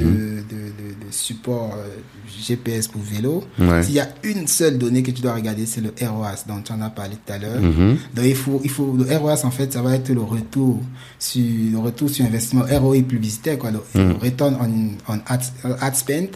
[0.50, 1.86] de, de- de support euh,
[2.28, 3.80] GPS pour vélo, Ouais.
[3.84, 6.72] s'il y a une seule donnée que tu dois regarder, c'est le ROAS dont tu
[6.72, 7.60] en as parlé tout à l'heure.
[7.62, 7.96] Mhm.
[8.12, 10.80] Donc, il faut, il faut, le ROAS, en fait, ça va être le retour
[11.20, 14.08] sur, le retour sur investissement ROI publicitaire, quoi, le, Mhm.
[14.08, 15.42] le return on, on ad,
[15.80, 16.30] ad spend.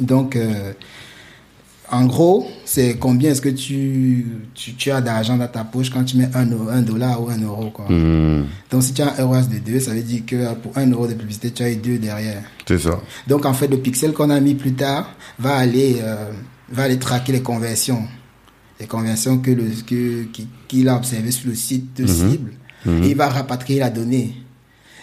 [0.00, 0.72] Donc, euh,
[1.90, 6.02] en gros, c'est combien est-ce que tu, tu, tu as d'argent dans ta poche quand
[6.04, 7.86] tu mets un, euro- un dollar ou un euro, quoi.
[7.90, 8.46] Mhm.
[8.70, 11.06] Donc, si tu as un ROAS de 2, ça veut dire que pour 1 euro
[11.06, 12.42] de publicité, tu as eu 2 derrière.
[12.66, 13.00] C'est ça.
[13.26, 16.30] Donc, en fait, le pixel qu'on a mis plus tard va aller, euh,
[16.72, 18.02] va aller traquer les conversions.
[18.80, 22.52] Les conversions que le, que, qui- qu'il a observées sur le site de cible.
[22.86, 23.02] Mhm.
[23.04, 24.34] Et il va rapatrier la donnée.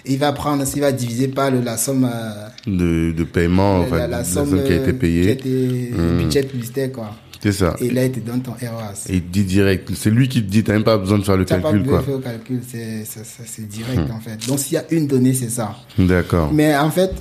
[0.06, 3.98] Il va prendre, il va diviser par le- la somme, euh, De, de paiement, la,
[4.00, 5.22] la, la somme, somme qui a été euh, payée.
[5.24, 6.18] qui a été- le Mhm.
[6.24, 7.12] budget publicitaire, quoi.
[7.44, 7.76] C'est ça.
[7.80, 9.08] Et là, il te donne ton ROAS.
[9.10, 9.90] Et il dit direct.
[9.96, 11.72] C'est lui qui te dit, t'as même pas besoin de faire le Tu n'as pas
[11.72, 14.48] calcul, besoin de faire le calcul, c'est, direct, en fait.
[14.48, 15.76] Donc, s'il y a une donnée, c'est ça.
[15.98, 16.52] D'accord.
[16.54, 17.12] Mais en fait,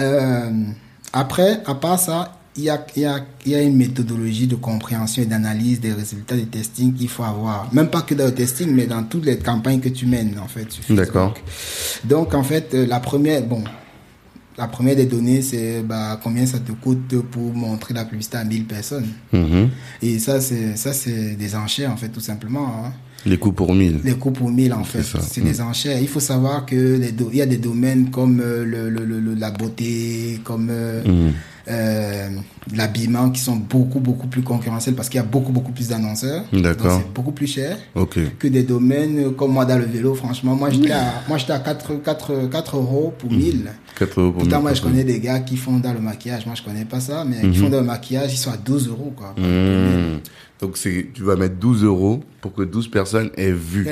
[0.00, 0.50] euh,
[1.12, 4.46] après, à part ça, il y a, il y, a, il y a une méthodologie
[4.46, 7.72] de compréhension et d'analyse des résultats du testing qu'il faut avoir.
[7.74, 10.46] Même pas que dans le testing, mais dans toutes les campagnes que tu mènes, en
[10.46, 10.68] fait.
[10.90, 11.34] D'accord.
[12.04, 13.64] Donc, en fait, euh, la première, bon,
[14.56, 18.44] la première des données, c'est bah, combien ça te coûte pour montrer la publicité à
[18.44, 19.08] 1000 personnes.
[19.32, 19.70] Mhm.
[20.02, 22.84] Et ça, c'est, ça, c'est des enchères, en fait, tout simplement.
[22.84, 22.92] Hein.
[23.26, 24.00] Les coûts pour 1000.
[24.04, 25.44] Les coûts pour 1000 en fait, c'est Mm.
[25.44, 25.98] des enchères.
[26.00, 29.04] Il faut savoir que les do- il y a des domaines comme euh, le, le,
[29.04, 31.32] le- le- la beauté, comme euh, Mhm.
[31.68, 32.28] euh,
[32.74, 36.44] l'habillement qui sont beaucoup beaucoup plus concurrentiels parce qu'il y a beaucoup beaucoup plus d'annonceurs.
[36.52, 37.00] D'accord.
[37.02, 38.18] C'est beaucoup plus cher Ok.
[38.38, 40.14] que des domaines comme moi dans le vélo.
[40.14, 43.70] Franchement, moi j'étais à, moi à 4, 4, 4 euros pour 1000.
[43.98, 46.44] 4 euros pour Pourtant, 1000 moi je connais des gars qui font dans le maquillage.
[46.44, 48.88] Moi je connais pas ça, mais qui font dans le maquillage, ils sont à 12
[48.88, 49.34] euros quoi.
[50.60, 53.86] Donc c'est, tu vas mettre 12 euros pour que 12 personnes aient vu.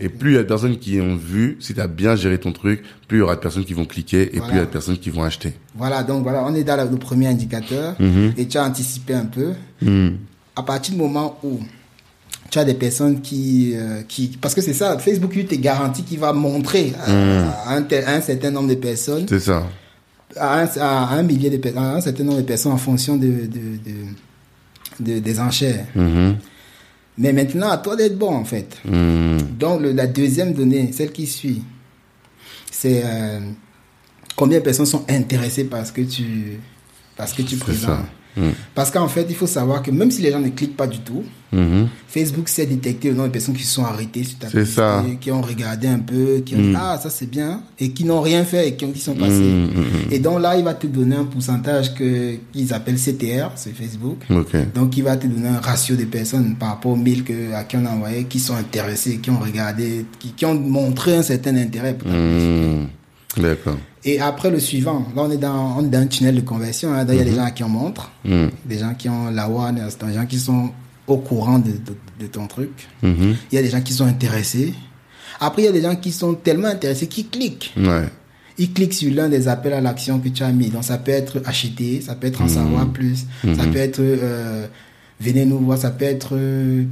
[0.00, 2.38] Et plus il y a de personnes qui ont vu, si tu as bien géré
[2.38, 4.44] ton truc, plus il y aura de personnes qui vont cliquer et Voilà.
[4.46, 5.52] plus il y a de personnes qui vont acheter.
[5.74, 8.32] Voilà, donc voilà, on est dans le, premier indicateur Mhm.
[8.36, 9.52] et tu as anticipé un peu.
[9.82, 10.08] Mmh.
[10.56, 11.60] à partir du moment où
[12.50, 16.02] tu as des personnes qui, euh, qui parce que c'est ça, Facebook lui te garantit
[16.02, 19.64] qu'il va montrer à, à un, tel- à un certain nombre de personnes, C'est ça.
[20.34, 23.16] à un, à un millier de personnes, à un certain nombre de personnes en fonction
[23.16, 24.06] de, de, de-
[25.00, 25.86] de- des enchères.
[25.94, 26.36] Mhm.
[27.18, 28.76] Mais maintenant, à toi d'être bon en fait.
[28.84, 29.38] Mmh.
[29.58, 31.62] Donc le- la deuxième donnée, celle qui suit,
[32.70, 33.40] c'est euh,
[34.36, 36.58] combien de personnes sont intéressées par ce que tu,
[37.16, 37.98] par ce que tu présentes.
[38.36, 38.48] Mmh.
[38.74, 40.98] Parce qu'en fait, il faut savoir que même si les gens ne cliquent pas du
[40.98, 41.86] tout, Mhm.
[42.08, 44.76] Facebook sait détecter le nombre de personnes qui se sont arrêtées sur ta C'est publicité,
[44.76, 45.04] ça.
[45.20, 48.20] qui ont regardé un peu, qui ont dit ah ça c'est bien et qui n'ont
[48.20, 49.40] rien fait et qui, ont- qui sont passés.
[49.54, 49.84] Mhm.
[50.10, 54.18] Et donc là, il va te donner un pourcentage que qu'ils appellent CTR, c'est Facebook.
[54.28, 54.54] Ok.
[54.74, 57.62] Donc il va te donner un ratio de personnes par rapport aux 1000 que, à
[57.64, 61.22] qui on a envoyé, qui sont intéressées, qui ont regardé, qui, qui ont montré un
[61.22, 61.94] certain intérêt.
[61.94, 62.16] pour ta.
[63.36, 63.76] D'accord.
[64.04, 66.92] Et après le suivant, là on est dans, on est dans un tunnel de conversion,
[66.92, 68.46] hein, il y a des gens à qui on montre, Mmh.
[68.64, 70.70] des gens qui ont la one, des gens qui sont
[71.06, 72.88] au courant de, de, de ton truc.
[73.02, 73.36] Mhm.
[73.50, 74.74] Il y a des gens qui sont intéressés.
[75.38, 77.72] Après, il y a des gens qui sont tellement intéressés qu'ils cliquent.
[77.76, 78.08] Ouais.
[78.58, 80.70] Ils cliquent sur l'un des appels à l'action que tu as mis.
[80.70, 84.66] Donc, ça peut être acheter, ça peut être en savoir plus, ça peut être euh,
[85.20, 86.84] venez nous voir, ça peut être euh,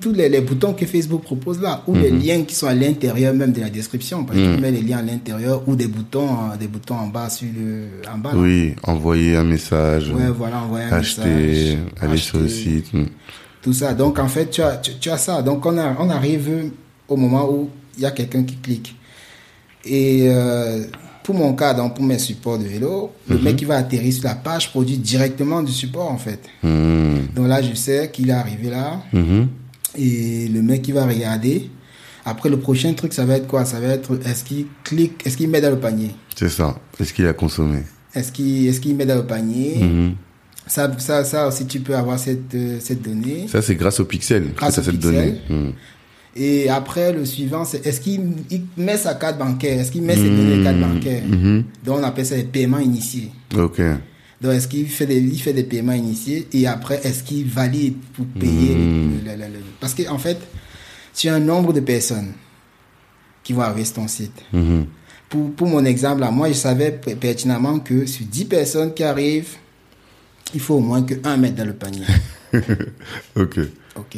[0.00, 3.34] tous les, les boutons que Facebook propose là, ou les liens qui sont à l'intérieur
[3.34, 4.24] même de la description.
[4.24, 7.28] Parce tu mets les liens à l'intérieur ou des boutons, euh, des boutons en bas
[7.30, 8.32] sur le, en bas.
[8.32, 8.38] là.
[8.38, 12.92] Oui, envoyer un message, Ouais, voilà, envoyer un acheter, message, aller sur le site.
[12.92, 13.04] mm.
[13.62, 13.92] Tout ça.
[13.92, 15.42] Donc, en fait, tu as, tu, tu as ça.
[15.42, 16.70] Donc, on, a, on arrive
[17.08, 18.96] au moment où il y a quelqu'un qui clique.
[19.84, 20.84] Et euh,
[21.22, 24.24] pour mon cas, donc pour mes supports de vélo, le mec qui va atterrir sur
[24.24, 26.40] la page produit directement du support, en fait.
[26.62, 27.34] Mm.
[27.34, 29.02] Donc là, je sais qu'il est arrivé là.
[29.12, 29.48] Mhm.
[29.96, 31.68] Et le mec qui va regarder.
[32.24, 33.64] Après, le prochain truc, ça va être quoi?
[33.64, 36.10] Ça va être est-ce qu'il clique, est-ce qu'il met dans le panier?
[36.36, 36.76] C'est ça.
[36.98, 37.82] Est-ce qu'il a consommé?
[38.14, 39.78] Est-ce qu'il est met dans le panier?
[39.80, 40.14] Mhm.
[40.66, 43.46] ça, ça, ça aussi, tu peux avoir cette, euh, cette donnée.
[43.48, 44.52] Ça, c'est grâce au pixel.
[44.56, 45.40] Grâce au cette pixel.
[45.48, 45.74] donnée.
[46.36, 48.20] Et après, le suivant, c'est est-ce qu'il
[48.50, 49.80] il met sa carte bancaire?
[49.80, 51.22] Est-ce qu'il met ses données de carte bancaire?
[51.26, 51.64] Mhm.
[51.84, 53.30] Donc, on appelle ça les paiements initiés.
[53.56, 53.80] Ok.
[54.40, 56.46] Donc, est-ce qu'il fait des, il fait des paiements initiés?
[56.52, 59.20] Et après, est-ce qu'il valide pour payer Mhm.
[59.26, 60.38] le- le- Parce qu'en en fait,
[61.14, 62.32] tu as un nombre de personnes
[63.42, 64.44] qui vont arriver sur ton site.
[65.28, 69.02] Pour, pour mon exemple, là, moi, je savais per- pertinemment que sur 10 personnes qui
[69.02, 69.56] arrivent,
[70.54, 72.04] il faut au moins que un mette dans le panier.
[73.36, 73.58] Ok.
[73.96, 74.16] OK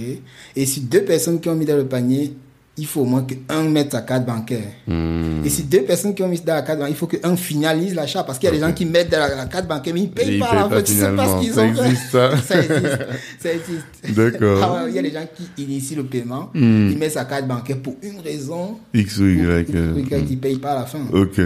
[0.56, 2.34] Et si deux personnes qui ont mis dans le panier,
[2.78, 4.72] il faut au moins qu'un mette sa carte bancaire.
[4.86, 5.44] Mm.
[5.44, 7.94] Et si deux personnes qui ont mis dans la carte bancaire, il faut qu'un finalise
[7.94, 8.24] l'achat.
[8.24, 10.04] Parce qu'il y a des gens qui mettent dans la, la carte bancaire, mais ils
[10.04, 10.50] ne Et payent ils pas.
[10.50, 11.38] payent en pas fait, tu sais pas finalement.
[11.40, 12.98] ce qu'ils Ça ont existe, ça ça existe.
[13.40, 14.16] Ça existe.
[14.16, 14.62] D'accord.
[14.62, 16.88] Ah il y a des gens qui initient le paiement, Hmm.
[16.90, 19.64] ils mettent sa carte bancaire pour une raison, X ou Y.
[19.66, 21.00] pour- euh, pour- pour- qui ne payent pas à la fin.
[21.12, 21.40] Ok.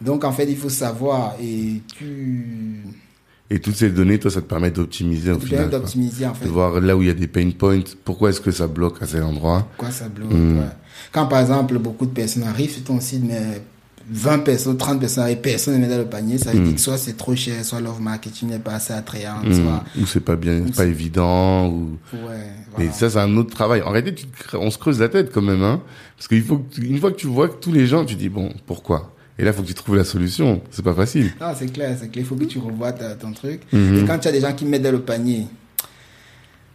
[0.00, 2.78] Donc en fait, il faut savoir et tu,
[3.50, 5.68] Et toutes ces données, toi, ça te permet d'optimiser au final.
[5.70, 6.46] d'optimiser en fait.
[6.46, 7.80] De voir là où il y a des pain points.
[8.04, 10.58] Pourquoi est-ce que ça bloque à cet endroit Quoi ça bloque Hmm.
[10.60, 10.64] ouais.
[11.12, 13.60] Quand par exemple beaucoup de personnes arrivent sur ton site, mais
[14.10, 16.64] 20 personnes, 30 personnes et personne ne met dans le panier, ça veut Hmm.
[16.64, 19.52] dire que soit c'est trop cher, soit l'offre marketing n'est pas assez attrayant, Mm.
[19.52, 19.84] soit.
[20.00, 21.68] Ou c'est pas bien, Ou pas c'est- évident.
[21.68, 21.98] Ou...
[22.12, 22.92] Ouais, Et voilà.
[22.92, 23.82] ça, c'est un autre travail.
[23.82, 25.80] En réalité, tu on se creuse la tête quand même, hein.
[26.16, 28.14] Parce qu'il faut que tu- une fois que tu vois que tous les gens, tu
[28.14, 29.13] dis bon, pourquoi?
[29.38, 30.60] Et là, il faut que tu trouves la solution.
[30.70, 31.32] C'est pas facile.
[31.40, 32.24] Ah, c'est clair, c'est clair.
[32.24, 33.62] Il faut que tu revoies ta- ton truc.
[33.72, 33.98] Mhm.
[33.98, 35.46] Et quand tu as des gens qui mettent dans le panier,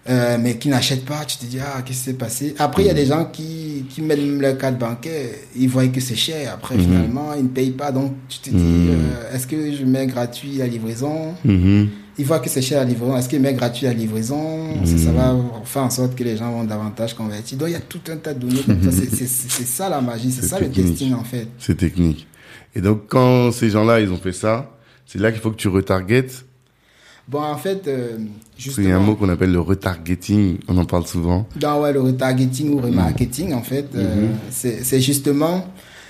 [0.09, 2.55] euh, mais qui n'achètent pas, tu te dis, ah, qu'est-ce qui s'est passé?
[2.57, 5.87] Après, il y a des gens qui, qui mettent même leur carte bancaire, ils voient
[5.87, 6.51] que c'est cher.
[6.53, 6.81] Après, Mhm.
[6.83, 7.91] finalement, ils ne payent pas.
[7.91, 8.89] Donc, tu te dis, Mhm.
[8.89, 11.35] euh, est-ce que je mets gratuit la livraison?
[11.45, 11.89] Mhm.
[12.17, 13.15] Ils voient que c'est cher la livraison.
[13.15, 14.83] Est-ce qu'ils mettent gratuit la livraison?
[14.83, 17.57] Ça, ça va faire en sorte que les gens vont davantage convertir.
[17.57, 18.91] Donc, il y a tout un tas de données comme ça.
[18.91, 19.25] C'est-
[19.65, 21.47] ça la magie, c'est ça le testing en fait.
[21.59, 22.27] C'est technique.
[22.75, 24.71] Et donc, quand ces gens-là, ils ont fait ça,
[25.05, 26.45] c'est là qu'il faut que tu retargetes.
[27.27, 30.57] Bon, en fait, euh, y a un justement, mot qu'on appelle le retargeting.
[30.67, 31.47] On en parle souvent.
[31.55, 32.73] dans ouais, le retargeting Mm.
[32.73, 34.35] ou remarketing, en fait, euh, Mm-hmm.
[34.49, 35.67] c'est c'est justement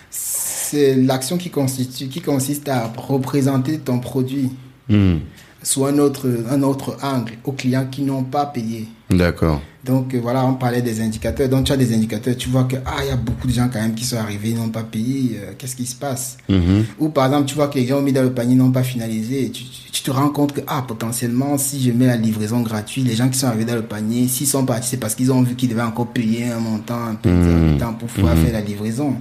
[0.10, 4.50] c'est l'action qui constitue, qui consiste à représenter ton produit
[4.88, 5.20] Mhm.
[5.62, 8.88] sous un autre, un autre angle aux clients qui n'ont pas payé.
[9.10, 9.62] D'accord.
[9.84, 11.50] Donc euh, voilà, on parlait des indicateurs.
[11.50, 13.70] Donc tu as des indicateurs, tu vois que ah il y a beaucoup de gens
[13.72, 15.40] quand même qui sont arrivés, n'ont pas payé.
[15.42, 16.38] euh, Qu'est-ce qui se passe?
[16.50, 16.86] Mhm.
[17.00, 18.84] Ou par exemple, tu vois que les gens ont mis dans le panier, n'ont pas
[18.84, 19.50] finalisé.
[19.50, 23.16] Tu, tu te rends compte que ah potentiellement, si je mets la livraison gratuite, les
[23.16, 25.56] gens qui sont arrivés dans le panier, s'ils sont partis, c'est parce qu'ils ont vu
[25.56, 27.78] qu'ils devaient encore payer un montant un peu Mhm.
[27.80, 29.16] temps pour pouvoir faire la livraison.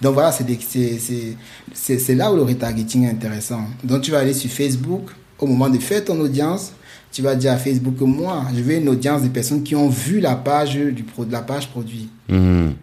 [0.00, 3.62] Donc voilà, c'est là où le retargeting est intéressant.
[3.84, 6.72] Donc tu vas aller sur Facebook au moment de faire ton audience.
[7.12, 9.88] Tu vas dire à Facebook que moi, je veux une audience de personnes qui ont
[9.88, 12.08] vu la page du pro, de la page produit.
[12.28, 12.74] Mhm.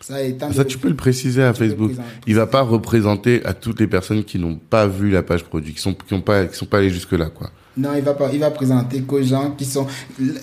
[0.00, 1.92] Ça, tu peux le préciser à Facebook.
[2.26, 5.72] Il va pas représenter à toutes les personnes qui n'ont pas vu la page produit,
[5.72, 7.50] qui sont, qui ont pas, qui sont pas allées jusque là, quoi.
[7.76, 9.86] Non, il va pas, il va présenter qu'aux gens qui sont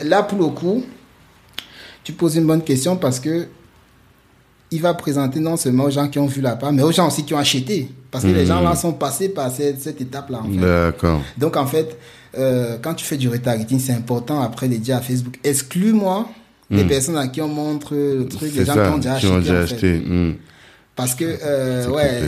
[0.04, 0.84] là pour le coup.
[2.04, 3.48] Tu poses une bonne question parce que
[4.72, 7.08] il va présenter non seulement aux gens qui ont vu la page, mais aux gens
[7.08, 7.89] aussi qui ont acheté.
[8.10, 8.48] Parce que les Mhm.
[8.48, 10.58] gens là sont passés par cette, en fait.
[10.60, 11.22] D'accord.
[11.38, 11.98] Donc, en fait,
[12.38, 16.30] euh, quand tu fais du retargeting, c'est important après de dire à Facebook, exclue-moi
[16.70, 16.88] des Mhm.
[16.90, 19.28] personnes à qui on montre le truc, des gens ça, qui ont déjà acheté.
[19.30, 19.74] ont déjà en fait.
[19.76, 19.94] acheté.
[20.06, 20.36] Mhm.
[20.96, 22.22] Parce que, euh, ouais,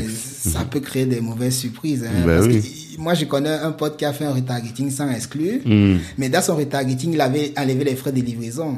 [0.43, 2.03] ça peut créer des mauvaises surprises.
[2.05, 2.23] hein.
[2.25, 2.59] Parce oui.
[2.61, 2.65] que
[2.97, 5.59] moi, je connais un pote qui a fait un retargeting sans exclure.
[5.65, 5.99] Mhm.
[6.17, 8.77] Mais dans son retargeting, il avait enlevé les frais de livraison.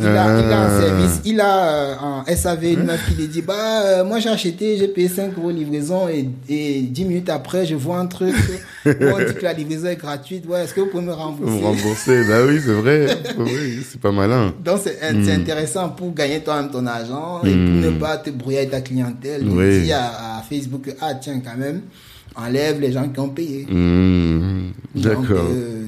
[0.00, 0.80] Il a, il a un Ah.
[0.80, 4.28] service, il a euh, en SAV une meuf qui lui dit, bah, euh, moi j'ai
[4.28, 8.34] acheté, j'ai payé 5 euros livraison et, et 10 minutes après, je vois un truc
[8.86, 10.46] où on dit que la livraison est gratuite.
[10.48, 11.62] Ouais, est-ce que vous pouvez me Vous rembourser?
[11.64, 13.06] rembourser, bah oui, c'est vrai.
[13.38, 14.52] oui, c'est pas malin.
[14.64, 18.58] Donc c'est c'est intéressant pour gagner toi-même ton argent et pour ne pas te brouiller
[18.58, 19.44] avec ta clientèle.
[19.44, 19.82] Donc, Oui.
[19.82, 21.82] dis à, à Facebook, ah tiens, quand même,
[22.36, 23.66] enlève les gens qui ont payé.
[23.70, 24.72] Mhm.
[24.94, 25.46] Donc, D'accord.
[25.50, 25.86] euh,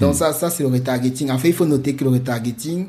[0.00, 1.30] Donc ça, ça c'est le retargeting.
[1.30, 2.86] En fait, il faut noter que le retargeting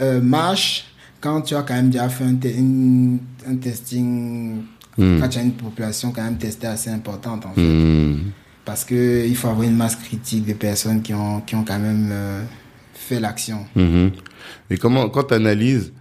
[0.00, 0.86] euh, marche
[1.20, 4.62] quand tu as quand même déjà fait un, te- une- un testing,
[4.96, 7.60] quand tu as une population quand même testée assez importante en fait.
[7.62, 8.18] Hmm.
[8.64, 11.78] Parce que il faut avoir une masse critique de personnes qui ont, qui ont quand
[11.78, 12.42] même euh,
[12.94, 13.64] fait l'action.
[13.74, 14.10] Mhm.
[14.70, 15.92] Et comment, quand tu analyses,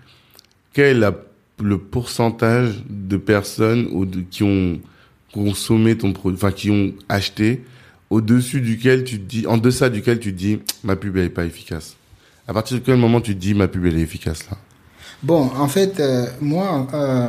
[0.73, 1.15] quel est la-
[1.61, 4.80] le pourcentage de personnes de- qui ont
[5.34, 7.63] consommé ton produit, enfin qui ont acheté,
[8.09, 11.30] au-dessus duquel tu te dis, en deçà duquel tu te dis, ma pub elle est
[11.30, 11.95] pas efficace.
[12.47, 14.57] À partir de quel moment tu te dis, ma pub elle est efficace là?
[15.21, 17.27] Bon, en fait, euh, moi, euh,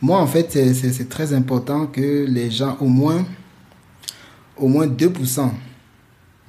[0.00, 3.26] moi, en fait, c'est- très important que les gens, au moins,
[4.56, 5.52] au moins 2%,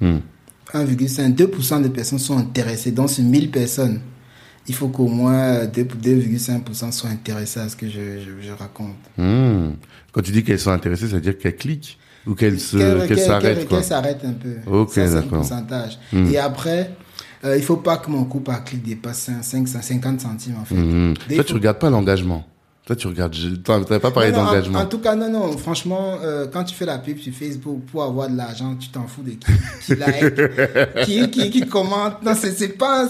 [0.00, 0.18] Hmm.
[0.72, 2.92] 1,5, 2% de personnes sont intéressées.
[2.92, 4.00] Donc, sur 1000 personnes,
[4.68, 8.94] il faut qu'au moins 2 2,5% soient intéressés à ce que je, je, je raconte.
[9.18, 9.70] Hmm.
[10.12, 12.98] Quand tu dis qu'elles sont intéressées, ça veut dire qu'elles cliquent ou qu'elles se, Qu'elles-
[12.98, 14.54] qu'elles qu'elles- s'arrêtent qu'elles- s'arrêtent un peu.
[14.70, 15.28] Ok, d'accord.
[15.38, 15.98] pourcentage.
[16.12, 16.26] Hmm.
[16.30, 16.90] Et après,
[17.44, 20.64] euh, il faut pas que mon coût par clic dépasse 5, 5, 50 centimes, en
[20.64, 20.74] fait.
[20.76, 22.44] Des Toi, fois- tu regardes pas l'engagement.
[22.86, 23.36] Toi, tu regardes.
[23.62, 24.78] Toi, t'avais pas parlé non, en- d'engagement.
[24.80, 28.02] En, tout cas, non, non, franchement, euh, quand tu fais la pub sur Facebook pour
[28.02, 29.38] avoir de l'argent, tu t'en fous de qui,
[29.84, 32.20] qui like, qui, qui, qui commente.
[32.24, 33.06] Non, c'est, pas.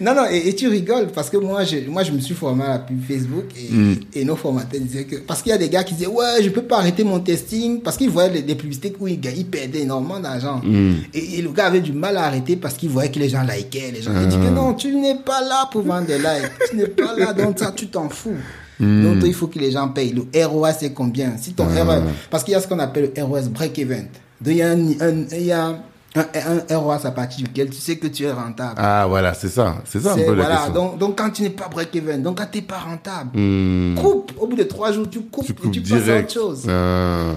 [0.00, 2.64] Non, non, et, et tu rigoles parce que moi, je, moi, je me suis formé
[2.64, 3.94] à la pub Facebook et, Mm.
[4.14, 5.16] et nos formateurs disaient que.
[5.16, 7.80] Parce qu'il y a des gars qui disaient, ouais, je peux pas arrêter mon testing
[7.80, 10.60] parce qu'ils voyaient les, les publicités où ils, ils perdaient énormément d'argent.
[10.62, 10.94] Mm.
[11.14, 13.44] Et, et le gars avait du mal à arrêter parce qu'il voyait que les gens
[13.44, 13.92] likaient.
[13.92, 14.44] Les gens il dit Ah.
[14.44, 16.50] que non, tu n'es pas là pour vendre des likes.
[16.70, 18.36] Tu n'es pas là, donc ça, tu t'en fous.
[18.80, 19.02] Hmm.
[19.04, 20.12] Donc, toi, il faut que les gens payent.
[20.14, 21.36] Le ROA, c'est combien?
[21.36, 21.84] Si ton Ah.
[21.84, 24.08] ROA, parce qu'il y a ce qu'on appelle le ROS break-even.
[24.40, 25.66] Donc, il y a un, un- il y a
[26.14, 26.24] un,
[26.70, 28.74] un ROAS à partir duquel tu sais que tu es rentable.
[28.76, 29.82] Ah, voilà, c'est ça.
[29.84, 30.72] C'est ça un peu la voilà, question.
[30.74, 33.94] donc, donc, quand tu n'es pas break-even, donc quand tu n'es pas rentable, Hmm.
[33.96, 34.32] coupe.
[34.38, 36.66] Au bout de trois jours, tu coupes Tu et coupes tu passes à autre chose.
[36.68, 37.32] Ah.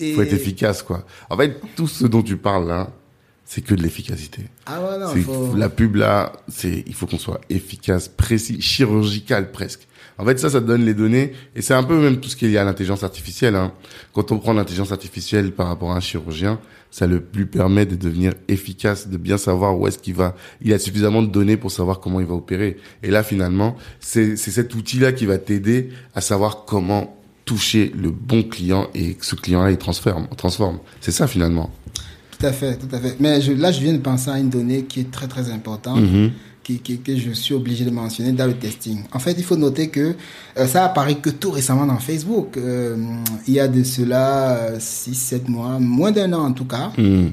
[0.00, 1.04] Et- Faut être efficace, quoi.
[1.30, 2.88] En fait, tout ce dont tu parles là,
[3.44, 4.42] c'est que de l'efficacité.
[4.66, 4.78] Ah
[5.24, 5.54] faut...
[5.56, 9.86] La pub là, c'est, il faut qu'on soit efficace, précis, chirurgical presque.
[10.18, 12.46] En fait, ça, ça donne les données, et c'est un peu même tout ce qui
[12.46, 13.56] est lié à l'intelligence artificielle.
[13.56, 13.72] Hein.
[14.12, 16.60] Quand on prend l'intelligence artificielle par rapport à un chirurgien,
[16.90, 20.36] ça le lui permet de devenir efficace, de bien savoir où est-ce qu'il va.
[20.62, 22.76] Il a suffisamment de données pour savoir comment il va opérer.
[23.02, 28.42] Et là, finalement, c'est cet outil-là qui va t'aider à savoir comment toucher le bon
[28.44, 30.28] client et que ce client-là il transforme.
[30.36, 30.78] transforme.
[31.00, 31.70] C'est ça finalement.
[32.38, 33.16] Tout à fait, tout à fait.
[33.20, 36.00] Mais je, là, je viens de penser à une donnée qui est très, très importante,
[36.00, 36.30] Mhm.
[36.62, 39.00] qui, qui- que je suis obligé de mentionner dans le testing.
[39.12, 40.14] En fait, il faut noter que
[40.58, 42.56] euh, ça apparaît que tout récemment dans Facebook.
[42.56, 42.96] Euh,
[43.46, 46.90] il y a de cela 6, 7 mois, moins d'un an en tout cas.
[46.96, 47.28] Hmm.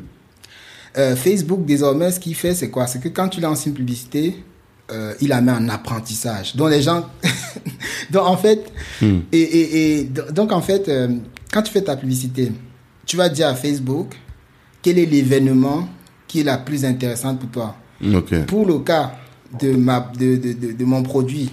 [0.97, 2.85] Euh, Facebook, désormais, ce qu'il fait, c'est quoi?
[2.87, 4.35] C'est que quand tu lances une publicité,
[4.91, 6.53] euh, il la met en apprentissage.
[6.57, 7.05] Donc, les gens...
[8.11, 8.69] donc, en fait...
[9.01, 9.19] Hmm.
[9.31, 11.07] Et, et, et donc, en fait, euh,
[11.51, 12.51] quand tu fais ta publicité,
[13.05, 14.15] tu vas dire à Facebook
[14.81, 15.87] quel est l'événement
[16.27, 17.75] qui est la plus intéressante pour toi.
[18.47, 19.13] Pour le cas
[19.59, 21.49] de, ma, de, de, de, de mon produit,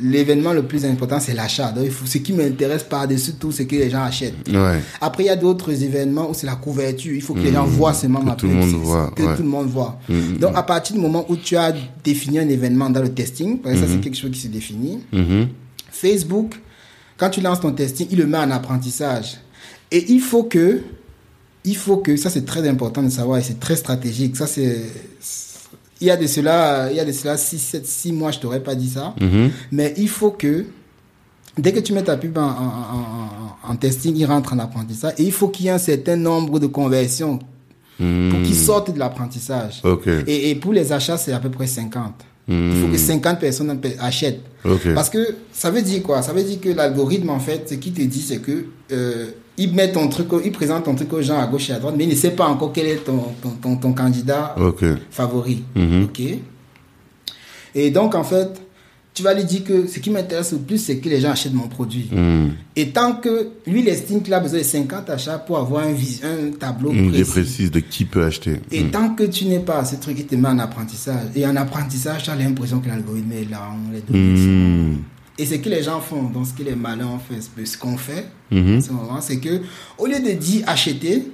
[0.00, 1.72] l'événement le plus important, c'est l'achat.
[1.72, 4.48] Donc, il faut, ce qui m'intéresse par-dessus tout, c'est que les gens achètent.
[4.48, 4.78] Ouais.
[5.00, 7.12] Après, il y a d'autres événements où c'est la couverture.
[7.12, 9.36] Il faut que les gens voient seulement ma tout le monde voit, Que ouais.
[9.36, 9.98] tout le monde voit.
[10.08, 10.38] Mhm.
[10.38, 11.74] Donc, à partir du moment où tu as
[12.04, 15.00] défini un événement dans le testing, parce que ça, c'est quelque chose qui se définit.
[15.90, 16.54] Facebook,
[17.16, 19.38] quand tu lances ton testing, il le met en apprentissage.
[19.90, 20.82] Et il faut que,
[21.64, 24.36] il faut que, ça c'est très important de savoir et c'est très stratégique.
[24.36, 24.80] Ça c'est,
[26.00, 28.38] il y a de cela, il y a de cela 6, 7, 6 mois, je
[28.40, 29.14] t'aurais pas dit ça.
[29.20, 29.50] Mhm.
[29.72, 30.66] Mais il faut que,
[31.56, 34.58] dès que tu mets ta pub en, en, en- en- en testing, il rentre en
[34.58, 35.14] apprentissage.
[35.18, 37.38] Et il faut qu'il y ait un certain nombre de conversions
[37.96, 39.80] pour qu'ils sortent de l'apprentissage.
[39.84, 39.88] Hmm.
[39.88, 40.08] Ok.
[40.26, 42.12] Et, et pour les achats, c'est à peu près 50.
[42.48, 44.42] Il faut que 50 personnes achètent.
[44.94, 46.20] Parce que ça veut dire quoi?
[46.20, 49.72] Ça veut dire que l'algorithme, en fait, ce qu'il te dit, c'est que euh, il
[49.72, 51.94] met ton truc, au- il présente ton truc aux gens à gauche et à droite,
[51.96, 54.54] mais il ne sait pas encore quel est ton, ton, ton, ton candidat
[55.10, 55.62] favori.
[55.74, 56.04] Mhm.
[56.04, 56.20] Ok
[57.74, 58.60] Et donc, en fait,
[59.12, 61.54] tu vas lui dire que ce qui m'intéresse le plus, c'est que les gens achètent
[61.54, 62.08] mon produit.
[62.10, 62.48] Hmm.
[62.74, 65.92] Et tant que lui, il estime qu'il a besoin de 50 achats pour avoir un,
[65.92, 67.30] un tableau Une précis.
[67.30, 68.60] précise de qui peut acheter.
[68.72, 68.90] Et Hmm.
[68.90, 71.28] tant que tu n'es pas ce truc, il te met en apprentissage.
[71.36, 74.98] Et en apprentissage, tu as l'impression que l'algorithme est là, on les donne.
[75.38, 77.96] Et ce que les gens font, donc ce que les malins ont fait, ce- qu'on
[77.96, 78.76] fait Mhm.
[78.78, 79.60] en ce moment, c'est que
[79.98, 81.24] au lieu de dire acheter,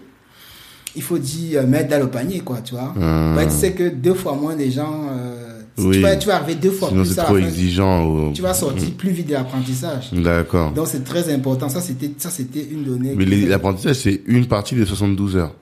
[0.97, 2.95] il faut dire euh, mettre dans le panier, quoi, tu vois.
[3.01, 3.35] Ah.
[3.37, 5.97] Bah, tu sais que deux fois moins de gens, euh, Oui.
[5.97, 7.45] tu, vas, tu vas arriver deux fois Sinon, plus c'est à la trop fin.
[7.47, 8.05] exigeant.
[8.07, 10.11] ou- Tu vas sortir plus vite de l'apprentissage.
[10.13, 10.73] D'accord.
[10.73, 11.69] Donc c'est très important.
[11.69, 13.15] Ça, c'était, ça, c'était une donnée.
[13.17, 15.55] Mais l'apprentissage, c'est une partie des 72 heures.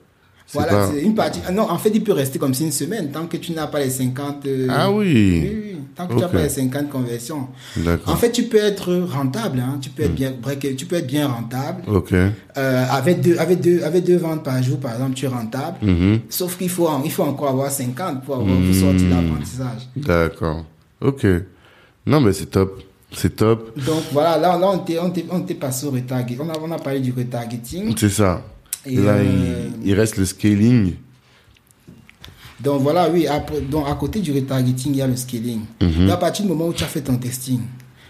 [0.51, 1.41] Voilà, pas- c'est une partie.
[1.47, 3.67] ah Non, en fait, il peut rester comme si une semaine tant que tu n'as
[3.67, 4.47] pas les 50.
[4.47, 5.41] euh, Ah Oui, oui.
[5.43, 7.47] oui, tant que tu n'as pas les 50 conversions.
[8.05, 9.77] En fait, tu peux être rentable, hein.
[9.81, 11.83] tu peux être bien, break- tu peux être bien rentable.
[12.57, 15.77] Euh, avec deux, avec deux, avec deux ventes par jour, par exemple, tu es rentable.
[15.81, 16.19] Mhm.
[16.29, 19.09] Sauf qu'il faut, il faut encore avoir 50 pour, avoir, pour sortir Mhm.
[19.27, 19.89] l'apprentissage.
[19.95, 20.65] D'accord.
[21.01, 21.25] Ok.
[22.05, 22.81] Non, mais c'est top.
[23.11, 23.75] C'est top.
[23.85, 24.77] Donc voilà, là, là on
[25.39, 26.37] t'est, passé au retarget.
[26.39, 27.95] On a, on a parlé du retargeting.
[27.97, 28.41] C'est ça.
[28.85, 30.93] Et, Et là, euh, il, il reste le scaling.
[32.63, 35.61] Donc voilà, oui, après, donc à côté du retargeting, il y a le scaling.
[35.81, 37.61] Et à partir du moment où tu as fait ton testing,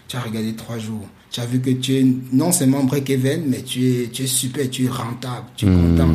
[0.07, 3.61] tu as regardé trois jours, tu as vu que tu es non seulement break-even, mais
[3.61, 5.97] tu es, tu es super, tu es rentable, tu es Mhm.
[5.97, 6.09] content.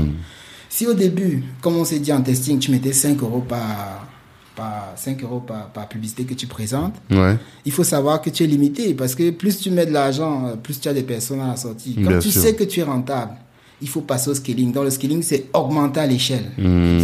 [0.69, 4.09] Si au début, comme on s'est dit en testing, tu mettais 5 euros par,
[4.57, 7.37] par, 5 euros par, par publicité que tu présentes, Ouais.
[7.65, 10.57] il faut savoir que tu es limité parce que plus tu mets de l'argent, euh,
[10.57, 11.95] plus tu as des personnes à la sortie.
[12.03, 12.43] Quand Bien tu sûr.
[12.43, 13.35] sais que tu es rentable,
[13.83, 14.73] il faut passer au scaling.
[14.73, 16.45] Dans le scaling, c'est augmenter à l'échelle.
[16.59, 16.99] Hmm.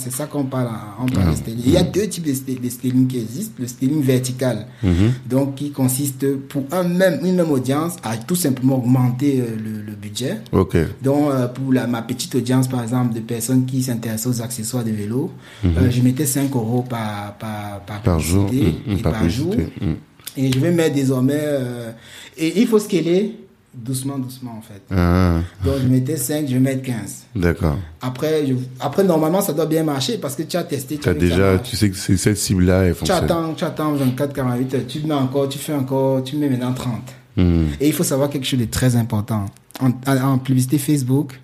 [0.00, 0.68] C'est ça qu'on- parle,
[1.00, 1.60] en- parle de scaling.
[1.64, 3.54] Il y a deux types de, sca- de scaling qui existent.
[3.58, 5.12] Le scaling vertical, Mhm.
[5.28, 9.82] donc qui consiste pour un même, une même audience à tout simplement augmenter euh, le,
[9.82, 10.38] le budget.
[10.52, 10.74] Donc,
[11.30, 14.90] euh, pour la, ma petite audience, par exemple, de personnes qui s'intéressent aux accessoires de
[14.90, 15.30] vélo,
[15.64, 18.02] euh, je mettais 5 euros par, par, par.
[18.02, 18.48] Par jour.
[18.52, 19.54] et par par jour.
[20.36, 21.34] Et je vais mettre désormais.
[21.40, 21.90] euh,
[22.36, 23.34] et il faut scaler
[23.84, 24.82] doucement, doucement, en fait.
[24.90, 27.24] Ah, Donc, je mettais 5, je vais mettre 15.
[27.36, 27.76] d'accord.
[28.00, 30.96] Après, je, après, normalement, ça doit bien marcher parce que tu as testé.
[30.96, 33.24] Tu Tu as déjà, tu sais que cette cible-là, Tu fonctionne.
[33.24, 34.80] attends, tu attends 24, 48 heures.
[34.88, 36.92] Tu mets encore, tu fais encore, tu mets maintenant 30.
[37.36, 37.66] Hmm.
[37.80, 39.46] Et il faut savoir quelque chose de très important.
[39.80, 41.40] En- en publicité Facebook,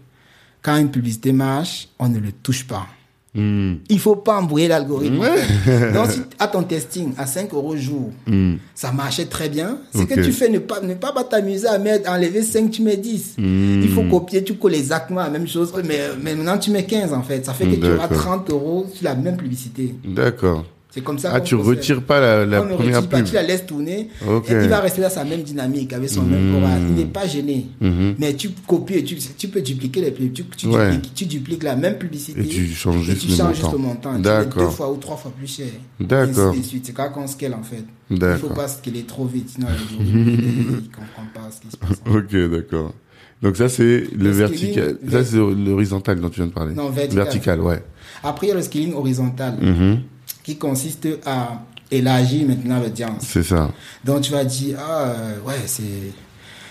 [0.62, 2.86] quand une publicité marche, on ne le touche pas.
[3.34, 3.74] Hmm.
[3.88, 5.18] Il faut pas embrouiller l'algorithme.
[5.94, 8.54] Donc, si à ton testing, à 5 euros jour, Hmm.
[8.74, 9.78] ça marchait très bien.
[9.94, 12.96] Ce que tu fais, ne pas, ne pas t'amuser à mettre, enlever 5, tu mets
[12.96, 13.34] 10.
[13.38, 13.80] Hmm.
[13.82, 15.72] Il faut copier, tu colles exactement la même chose.
[15.84, 17.44] Mais, mais maintenant, tu mets 15 en fait.
[17.44, 18.22] Ça fait que tu auras D'accord.
[18.22, 19.94] 30 euros sur la même publicité.
[20.04, 20.64] D'accord.
[20.94, 23.16] C'est comme ça Ah, qu'on tu retires pas la, la On ne première retire pas,
[23.16, 23.26] pub.
[23.26, 24.08] tu la laisses tourner.
[24.28, 24.48] Ok.
[24.48, 26.70] Et il va rester dans sa même dynamique, avec son même aura.
[26.78, 27.66] Il n'est pas gêné.
[27.80, 28.14] Mhm.
[28.20, 30.32] Mais tu copies, et tu, tu peux dupliquer les pubs.
[30.32, 30.92] Tu, tu, Ouais.
[30.92, 32.40] dupliques, tu dupliques la même publicité.
[32.40, 33.72] Et tu changes juste tu le changes montant.
[33.72, 34.18] le montant.
[34.20, 34.62] D'accord.
[34.62, 35.66] deux fois ou trois fois plus cher.
[35.98, 36.54] D'accord.
[36.54, 36.86] Et ainsi de suite.
[36.86, 37.84] C'est quand on scale en fait.
[38.10, 39.66] Il ne faut pas scaler trop vite, sinon
[39.98, 42.00] il ne comprend pas ce qui se passe.
[42.06, 42.94] Ok, d'accord.
[43.42, 44.96] Donc ça, c'est le Le vertical.
[45.10, 46.72] Ça, c'est l'horizontal dont tu viens de parler.
[46.74, 47.60] Non, vertical.
[47.60, 47.82] ouais.
[48.22, 49.98] Après, il y a le scaling horizontal Mhm.
[50.44, 53.22] Qui consiste à élargir maintenant l'audience.
[53.22, 53.70] C'est ça.
[54.04, 55.82] Donc tu vas dire, ah euh, ouais, c'est,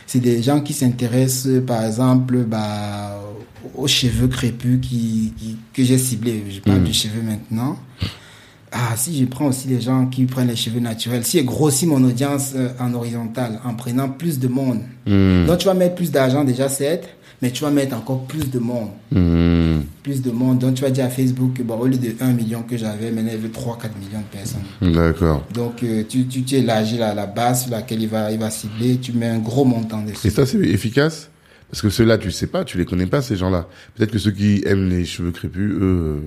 [0.08, 3.20] c'est des gens qui s'intéressent par exemple bah,
[3.76, 6.44] aux cheveux crépus qui, qui- que j'ai ciblés.
[6.50, 6.84] Je parle Mm.
[6.86, 7.78] du cheveu maintenant.
[8.76, 11.86] Ah, si je prends aussi les gens qui prennent les cheveux naturels, si je grossis
[11.86, 15.46] mon audience euh, en horizontal en prenant plus de monde, Hmm.
[15.46, 17.08] donc tu vas mettre plus d'argent déjà, certes,
[17.44, 18.88] mais tu vas mettre encore plus de monde.
[19.12, 19.82] Hmm.
[20.02, 20.60] Plus de monde.
[20.60, 23.12] Donc tu vas dire à Facebook que bon, au lieu de 1 million que j'avais,
[23.12, 24.94] maintenant il veut 3-4 millions de personnes.
[24.94, 25.46] D'accord.
[25.54, 28.50] Donc, euh, tu, tu, tu élargis la, la base sur laquelle il va, il va
[28.50, 30.26] cibler, tu mets un gros montant dessus.
[30.26, 31.30] Et ça, c'est efficace?
[31.70, 33.68] Parce que ceux-là, tu sais pas, tu les connais pas, ces gens-là.
[33.96, 35.80] Peut-être que ceux qui aiment les cheveux crépus, eux...
[35.82, 36.20] euh,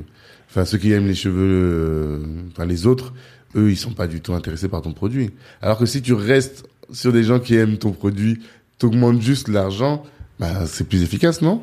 [0.51, 1.35] Enfin, ceux qui aiment les cheveux...
[1.41, 2.19] euh,
[2.53, 3.14] Enfin, les autres,
[3.57, 5.31] eux, ils sont pas du tout intéressés par ton produit.
[5.62, 8.41] Alors que si tu restes sur des gens qui aiment ton produit,
[8.79, 10.03] t'augmentes juste l'argent,
[10.39, 11.62] bah, c'est plus efficace, non?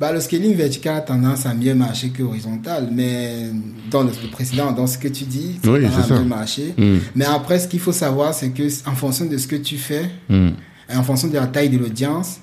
[0.00, 3.50] Bah, le scaling vertical a tendance à mieux marcher que horizontal, mais
[3.90, 6.14] dans le, précédent, dans ce que tu dis, ça Oui, ça.
[6.20, 6.72] mieux marcher.
[6.78, 6.98] Hmm.
[7.16, 10.08] Mais après, ce qu'il faut savoir, c'est que en fonction de ce que tu fais,
[10.28, 10.50] Hmm.
[10.92, 12.36] et en fonction de la taille de l'audience,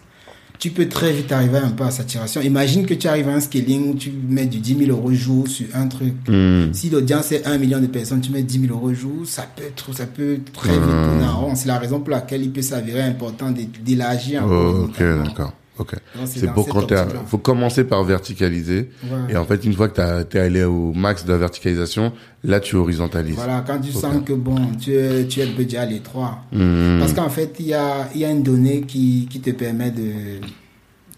[0.59, 2.41] tu peux très vite arriver un peu à saturation.
[2.41, 5.47] Imagine que tu arrives à un scaling où tu mets du 10 000 euros jour
[5.47, 6.13] sur un truc.
[6.28, 6.73] Hmm.
[6.73, 9.63] Si l'audience est 1 million de personnes, tu mets 10 000 euros jour, ça peut,
[9.63, 11.05] être- ça peut très vite Hmm.
[11.09, 11.55] tourner en rond.
[11.55, 14.53] C'est la raison pour laquelle il peut s'avérer important d'é- d'élargir un peu.
[14.53, 15.53] Oh, ok, d'accord.
[15.78, 15.91] Ok.
[16.26, 17.05] C'est cette quand optique-là.
[17.28, 18.89] faut commencer par verticaliser.
[19.30, 22.13] Et en fait, une fois que t'as- t'es allé au max de la verticalisation,
[22.43, 23.36] là, tu horizontalises.
[23.36, 26.39] Voilà, quand tu sens que bon, tu es, tu es déjà à l'étroit.
[26.53, 26.99] Hmm.
[26.99, 29.91] Parce qu'en fait, il y a, il y a une donnée qui, qui te permet
[29.91, 30.39] de,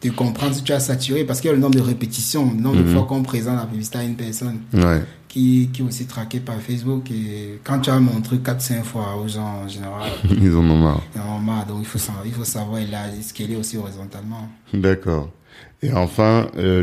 [0.01, 1.23] de comprendre si tu as saturé.
[1.23, 2.93] Parce qu'il y a le nombre de répétitions, le nombre de Mhm.
[2.93, 5.01] fois qu'on présente la publicité à une personne Ouais.
[5.27, 7.09] Qui, qui est aussi traquée par Facebook.
[7.11, 11.01] Et quand tu as montré 4-5 fois aux gens en général, Ils en ont marre.
[11.15, 11.65] il y en a marre.
[11.65, 14.47] Donc il faut, savoir- il faut savoir élargir, scaler aussi horizontalement.
[14.73, 15.29] D'accord.
[15.81, 16.81] Et enfin, euh,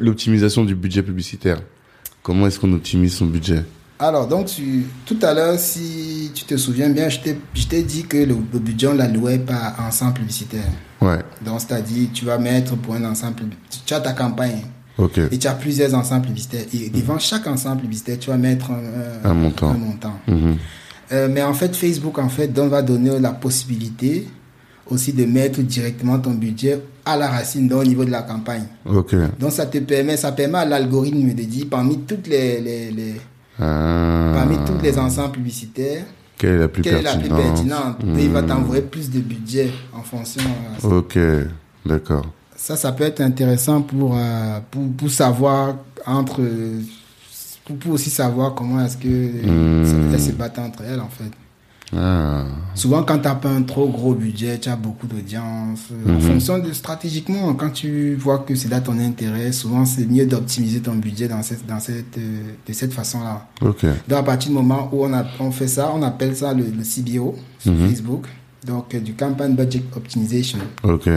[0.00, 1.60] l'optimisation du budget publicitaire.
[2.22, 3.64] Comment est-ce qu'on optimise son budget?
[4.00, 7.18] Alors, donc, tu- tout à l'heure, si tu te souviens bien, je
[7.66, 10.68] t'ai dit que le, le budget, on l'allouait par ensemble publicitaire.
[11.00, 11.18] Ouais.
[11.44, 13.42] Donc, c'est-à-dire, tu vas mettre pour un ensemble,
[13.86, 14.62] tu as ta campagne
[15.30, 16.64] Et tu as plusieurs ensembles publicitaires.
[16.74, 19.70] Et devant chaque ensemble publicitaire, tu vas mettre un, Un montant.
[19.70, 20.14] un montant.
[20.26, 20.56] Mhm.
[21.12, 24.26] Euh, mais en fait, Facebook, en fait, donc, va donner la possibilité
[24.90, 28.64] aussi de mettre directement ton budget à la racine, donc au niveau de la campagne.
[28.86, 29.14] Ok.
[29.38, 33.14] Donc ça te permet, ça permet à l'algorithme de dire parmi toutes les, les, les
[33.60, 34.32] Ah.
[34.34, 36.04] parmi tous les ensembles publicitaires,
[36.38, 37.98] Quelle est la plus quelle est la plus pertinente?
[37.98, 38.18] pertinente?
[38.18, 38.46] Et il va Hmm.
[38.46, 40.42] t'envoyer plus de budget en fonction.
[40.84, 41.18] Ok,
[41.84, 42.26] d'accord.
[42.68, 46.42] Ça, ça peut être intéressant pour, euh, pour, pour savoir entre.
[47.64, 50.12] Pour, pour aussi savoir comment est-ce que Hmm.
[50.12, 51.30] elles se battent entre elles, en fait.
[51.96, 52.44] Ah.
[52.74, 55.80] Souvent, quand tu n'as pas un trop gros budget, tu as beaucoup d'audience.
[55.92, 56.20] euh, En Mhm.
[56.20, 60.80] fonction de stratégiquement, quand tu vois que c'est là ton intérêt, souvent c'est mieux d'optimiser
[60.80, 63.46] ton budget dans cette, dans cette, euh, de cette façon-là.
[63.62, 66.64] Donc, à partir du moment où on, a, on fait ça, on appelle ça le,
[66.64, 67.88] le CBO sur Mhm.
[67.88, 68.26] Facebook.
[68.66, 70.58] Donc, du Campaign Budget Optimization.
[70.82, 71.08] Ok.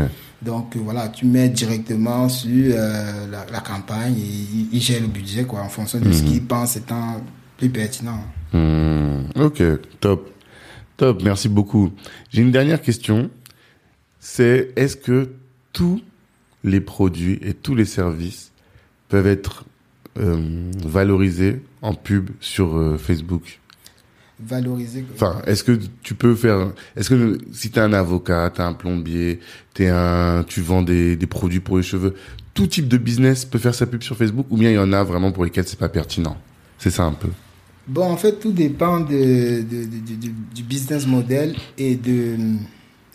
[0.41, 5.07] Donc, euh, voilà, tu mets directement sur euh, la, la campagne et il, gère le
[5.07, 6.29] budget, quoi, en fonction de ce Mhm.
[6.29, 7.21] qu'il pense étant
[7.57, 8.23] plus pertinent.
[8.53, 9.61] Hmm, Ok,
[9.99, 10.29] top.
[10.97, 11.91] Top, merci beaucoup.
[12.31, 13.29] J'ai une dernière question.
[14.19, 15.29] C'est est-ce que
[15.73, 16.01] tous
[16.63, 18.51] les produits et tous les services
[19.09, 19.65] peuvent être
[20.19, 23.59] euh, valorisés en pub sur euh, Facebook?
[24.47, 25.05] Valoriser.
[25.13, 29.39] Enfin, est-ce que tu peux faire Est-ce que si t'es un avocat, t'es un plombier,
[29.73, 32.15] t'es un, tu vends des, des produits pour les cheveux,
[32.53, 34.91] tout type de business peut faire sa pub sur Facebook ou bien il y en
[34.93, 36.35] a vraiment pour lesquels c'est pas pertinent?
[36.77, 37.29] C'est ça un peu.
[37.87, 42.35] Bon, en fait, tout dépend de, de- de- du- business model et, de,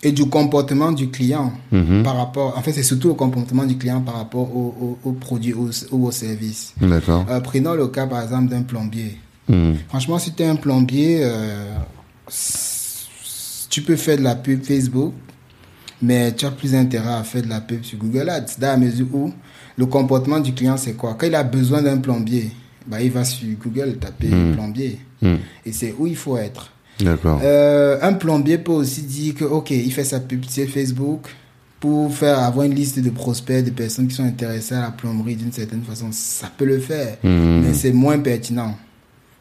[0.02, 2.02] et du comportement du client Mhm.
[2.02, 2.56] par rapport.
[2.58, 4.74] En fait, c'est surtout le comportement du client par rapport au,
[5.04, 6.74] au, au produit ou au, au service.
[6.80, 7.24] D'accord.
[7.30, 9.16] Euh, prenons le cas, par exemple, d'un plombier.
[9.48, 9.76] Mhm.
[9.88, 11.74] Franchement, si tu es un plombier, euh,
[13.70, 15.12] tu peux faire de la pub Facebook,
[16.02, 18.76] mais tu as plus intérêt à faire de la pub sur Google Ads, dans la
[18.76, 19.32] mesure où
[19.76, 21.14] le comportement du client, c'est quoi?
[21.18, 22.50] Quand il a besoin d'un plombier,
[22.86, 24.52] bah, il va sur Google taper Mm.
[24.54, 24.98] plombier.
[25.22, 25.38] Mhm.
[25.64, 26.70] Et c'est où il faut être.
[27.00, 27.40] D'accord.
[27.42, 31.26] Euh, un plombier peut aussi dire que, OK, il fait sa pub sur Facebook
[31.78, 35.36] pour faire avoir une liste de prospects, de personnes qui sont intéressées à la plomberie
[35.36, 36.08] d'une certaine façon.
[36.10, 38.74] Ça peut le faire, mais c'est moins pertinent.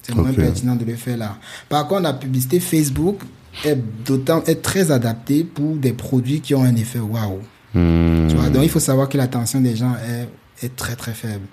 [0.08, 1.38] C'est moins pertinent de le faire là.
[1.70, 3.20] Par contre, la publicité Facebook
[3.64, 7.39] est d'autant est très adaptée pour des produits qui ont un effet waouh.
[7.74, 8.28] Mhm.
[8.30, 11.45] Tu vois, donc il faut savoir que l'attention des gens est, est très très faible.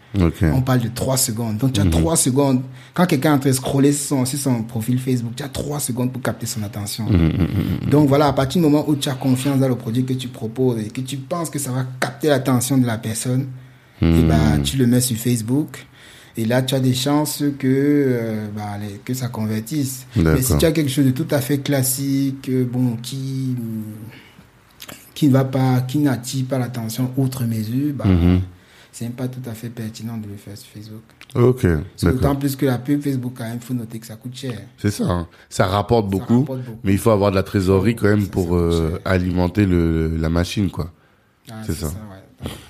[0.54, 1.56] On parle de 3 secondes.
[1.58, 1.90] Donc, tu as Mhm.
[1.90, 2.62] 3 secondes.
[2.94, 5.48] Quand quelqu'un est en train de scroller sur son, sur son profil Facebook, tu as
[5.48, 7.04] 3 secondes pour capter son attention.
[7.10, 7.32] Mhm, mhm,
[7.84, 7.90] mhm.
[7.90, 10.28] Donc, voilà, à partir du moment où tu as confiance dans le produit que tu
[10.28, 13.46] proposes et que tu penses que ça va capter l'attention de la personne,
[14.00, 15.86] et bah, tu le mets sur Facebook.
[16.36, 20.06] Et là, tu as des chances que, euh, bah, les- que ça convertisse.
[20.16, 23.54] Mais si tu as quelque chose de tout à fait classique, euh, bon, qui,
[25.14, 28.40] qui ne va pas, qui n'attire pas l'attention outre mesure, bah, Mhm.
[28.92, 31.02] c'est même pas tout à fait pertinent de le faire sur Facebook.
[31.34, 31.66] Ok,
[31.96, 34.52] C'est D'autant plus que la pub Facebook, quand même, faut noter que ça coûte cher.
[34.78, 35.04] C'est ça.
[35.04, 35.28] hein.
[35.48, 36.78] Ça rapporte beaucoup, rapporte beaucoup.
[36.84, 40.28] mais il faut avoir de la trésorerie quand même Ça, pour euh, alimenter le, la
[40.28, 40.90] machine, quoi.
[41.50, 41.86] Ah, C'est ça.
[41.86, 41.92] ouais.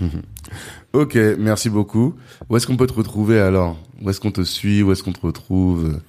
[0.93, 2.15] Ok, merci beaucoup.
[2.51, 3.79] Où est-ce qu'on peut te retrouver alors?
[4.03, 4.83] Où est-ce qu'on te suit?
[4.83, 6.01] Où est-ce qu'on te retrouve?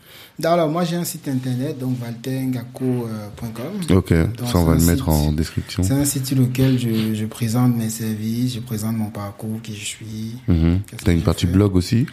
[0.43, 3.95] Alors, moi, j'ai un site internet, donc valtengaco.com.
[3.97, 5.83] Ok, Donc, ça on va le mettre site- en description.
[5.83, 9.75] C'est un site sur lequel je, je présente mes services, je présente mon parcours, qui
[9.75, 10.35] je suis.
[10.47, 10.79] Mhm.
[10.87, 12.05] Qu'est-ce T'as une partie fait blog aussi?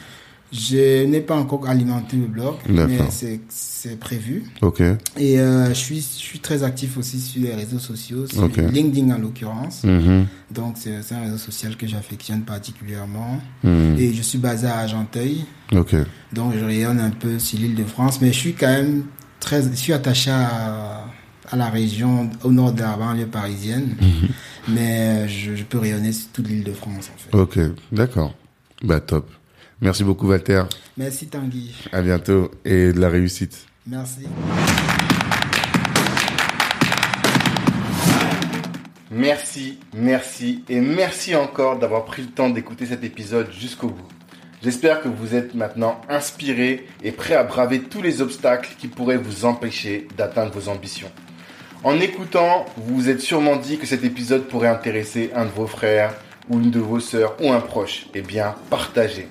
[0.53, 3.41] Je n'ai pas encore alimenté le blog, mais c'est-
[4.01, 4.45] prévu.
[4.61, 4.81] Ok.
[5.17, 8.57] Et euh, je, suis, je suis très actif aussi sur les réseaux sociaux, sur Ok.
[8.59, 9.85] LinkedIn en l'occurrence.
[9.85, 10.27] Mhm.
[10.51, 13.41] Donc, c'est un réseau social que j'affectionne particulièrement.
[13.65, 13.97] Mhm.
[13.99, 15.45] Et je suis basé à Argenteuil.
[15.73, 15.95] Ok.
[16.33, 19.05] Donc je rayonne un peu sur l'île de France, mais je suis quand même
[19.39, 21.05] très, je suis attaché à,
[21.49, 23.97] à la région au nord de la banlieue parisienne,
[24.69, 27.37] mais je, je peux rayonner sur toute l'île de France en fait.
[27.37, 27.59] Ok,
[27.93, 28.35] d'accord.
[28.83, 29.29] Bah top.
[29.81, 30.65] Merci beaucoup Walter.
[30.97, 33.67] Merci Tanguy, À bientôt et de la réussite.
[33.87, 34.27] merci.
[39.13, 44.09] Merci, merci et merci encore d'avoir pris le temps d'écouter cet épisode jusqu'au bout.
[44.63, 49.17] J'espère que vous êtes maintenant inspiré et prêt à braver tous les obstacles qui pourraient
[49.17, 51.11] vous empêcher d'atteindre vos ambitions.
[51.83, 55.67] En écoutant, vous vous êtes sûrement dit que cet épisode pourrait intéresser un de vos
[55.67, 56.15] frères
[56.51, 58.07] ou une de vos sœurs ou un proche.
[58.15, 59.29] Eh bien, partagez.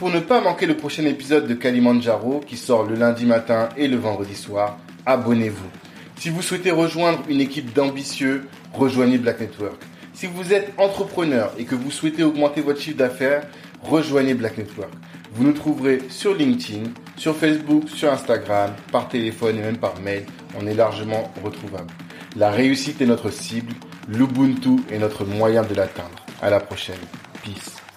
[0.00, 3.86] Pour ne pas manquer le prochain épisode de Kalimandjaro qui sort le lundi matin et
[3.86, 5.68] le vendredi soir, abonnez-vous.
[6.16, 9.82] Si vous souhaitez rejoindre une équipe d'ambitieux, rejoignez Black Network.
[10.14, 13.42] Si vous êtes entrepreneur et que vous souhaitez augmenter votre chiffre d'affaires,
[13.82, 14.90] rejoignez Black Network.
[15.34, 16.84] Vous nous trouverez sur LinkedIn,
[17.18, 20.24] sur Facebook, sur Instagram, par téléphone et même par mail.
[20.58, 21.92] On est largement retrouvable.
[22.36, 23.74] La réussite est notre cible,
[24.08, 26.24] l'Ubuntu est notre moyen de l'atteindre.
[26.40, 26.96] À la prochaine.
[27.44, 27.89] Peace.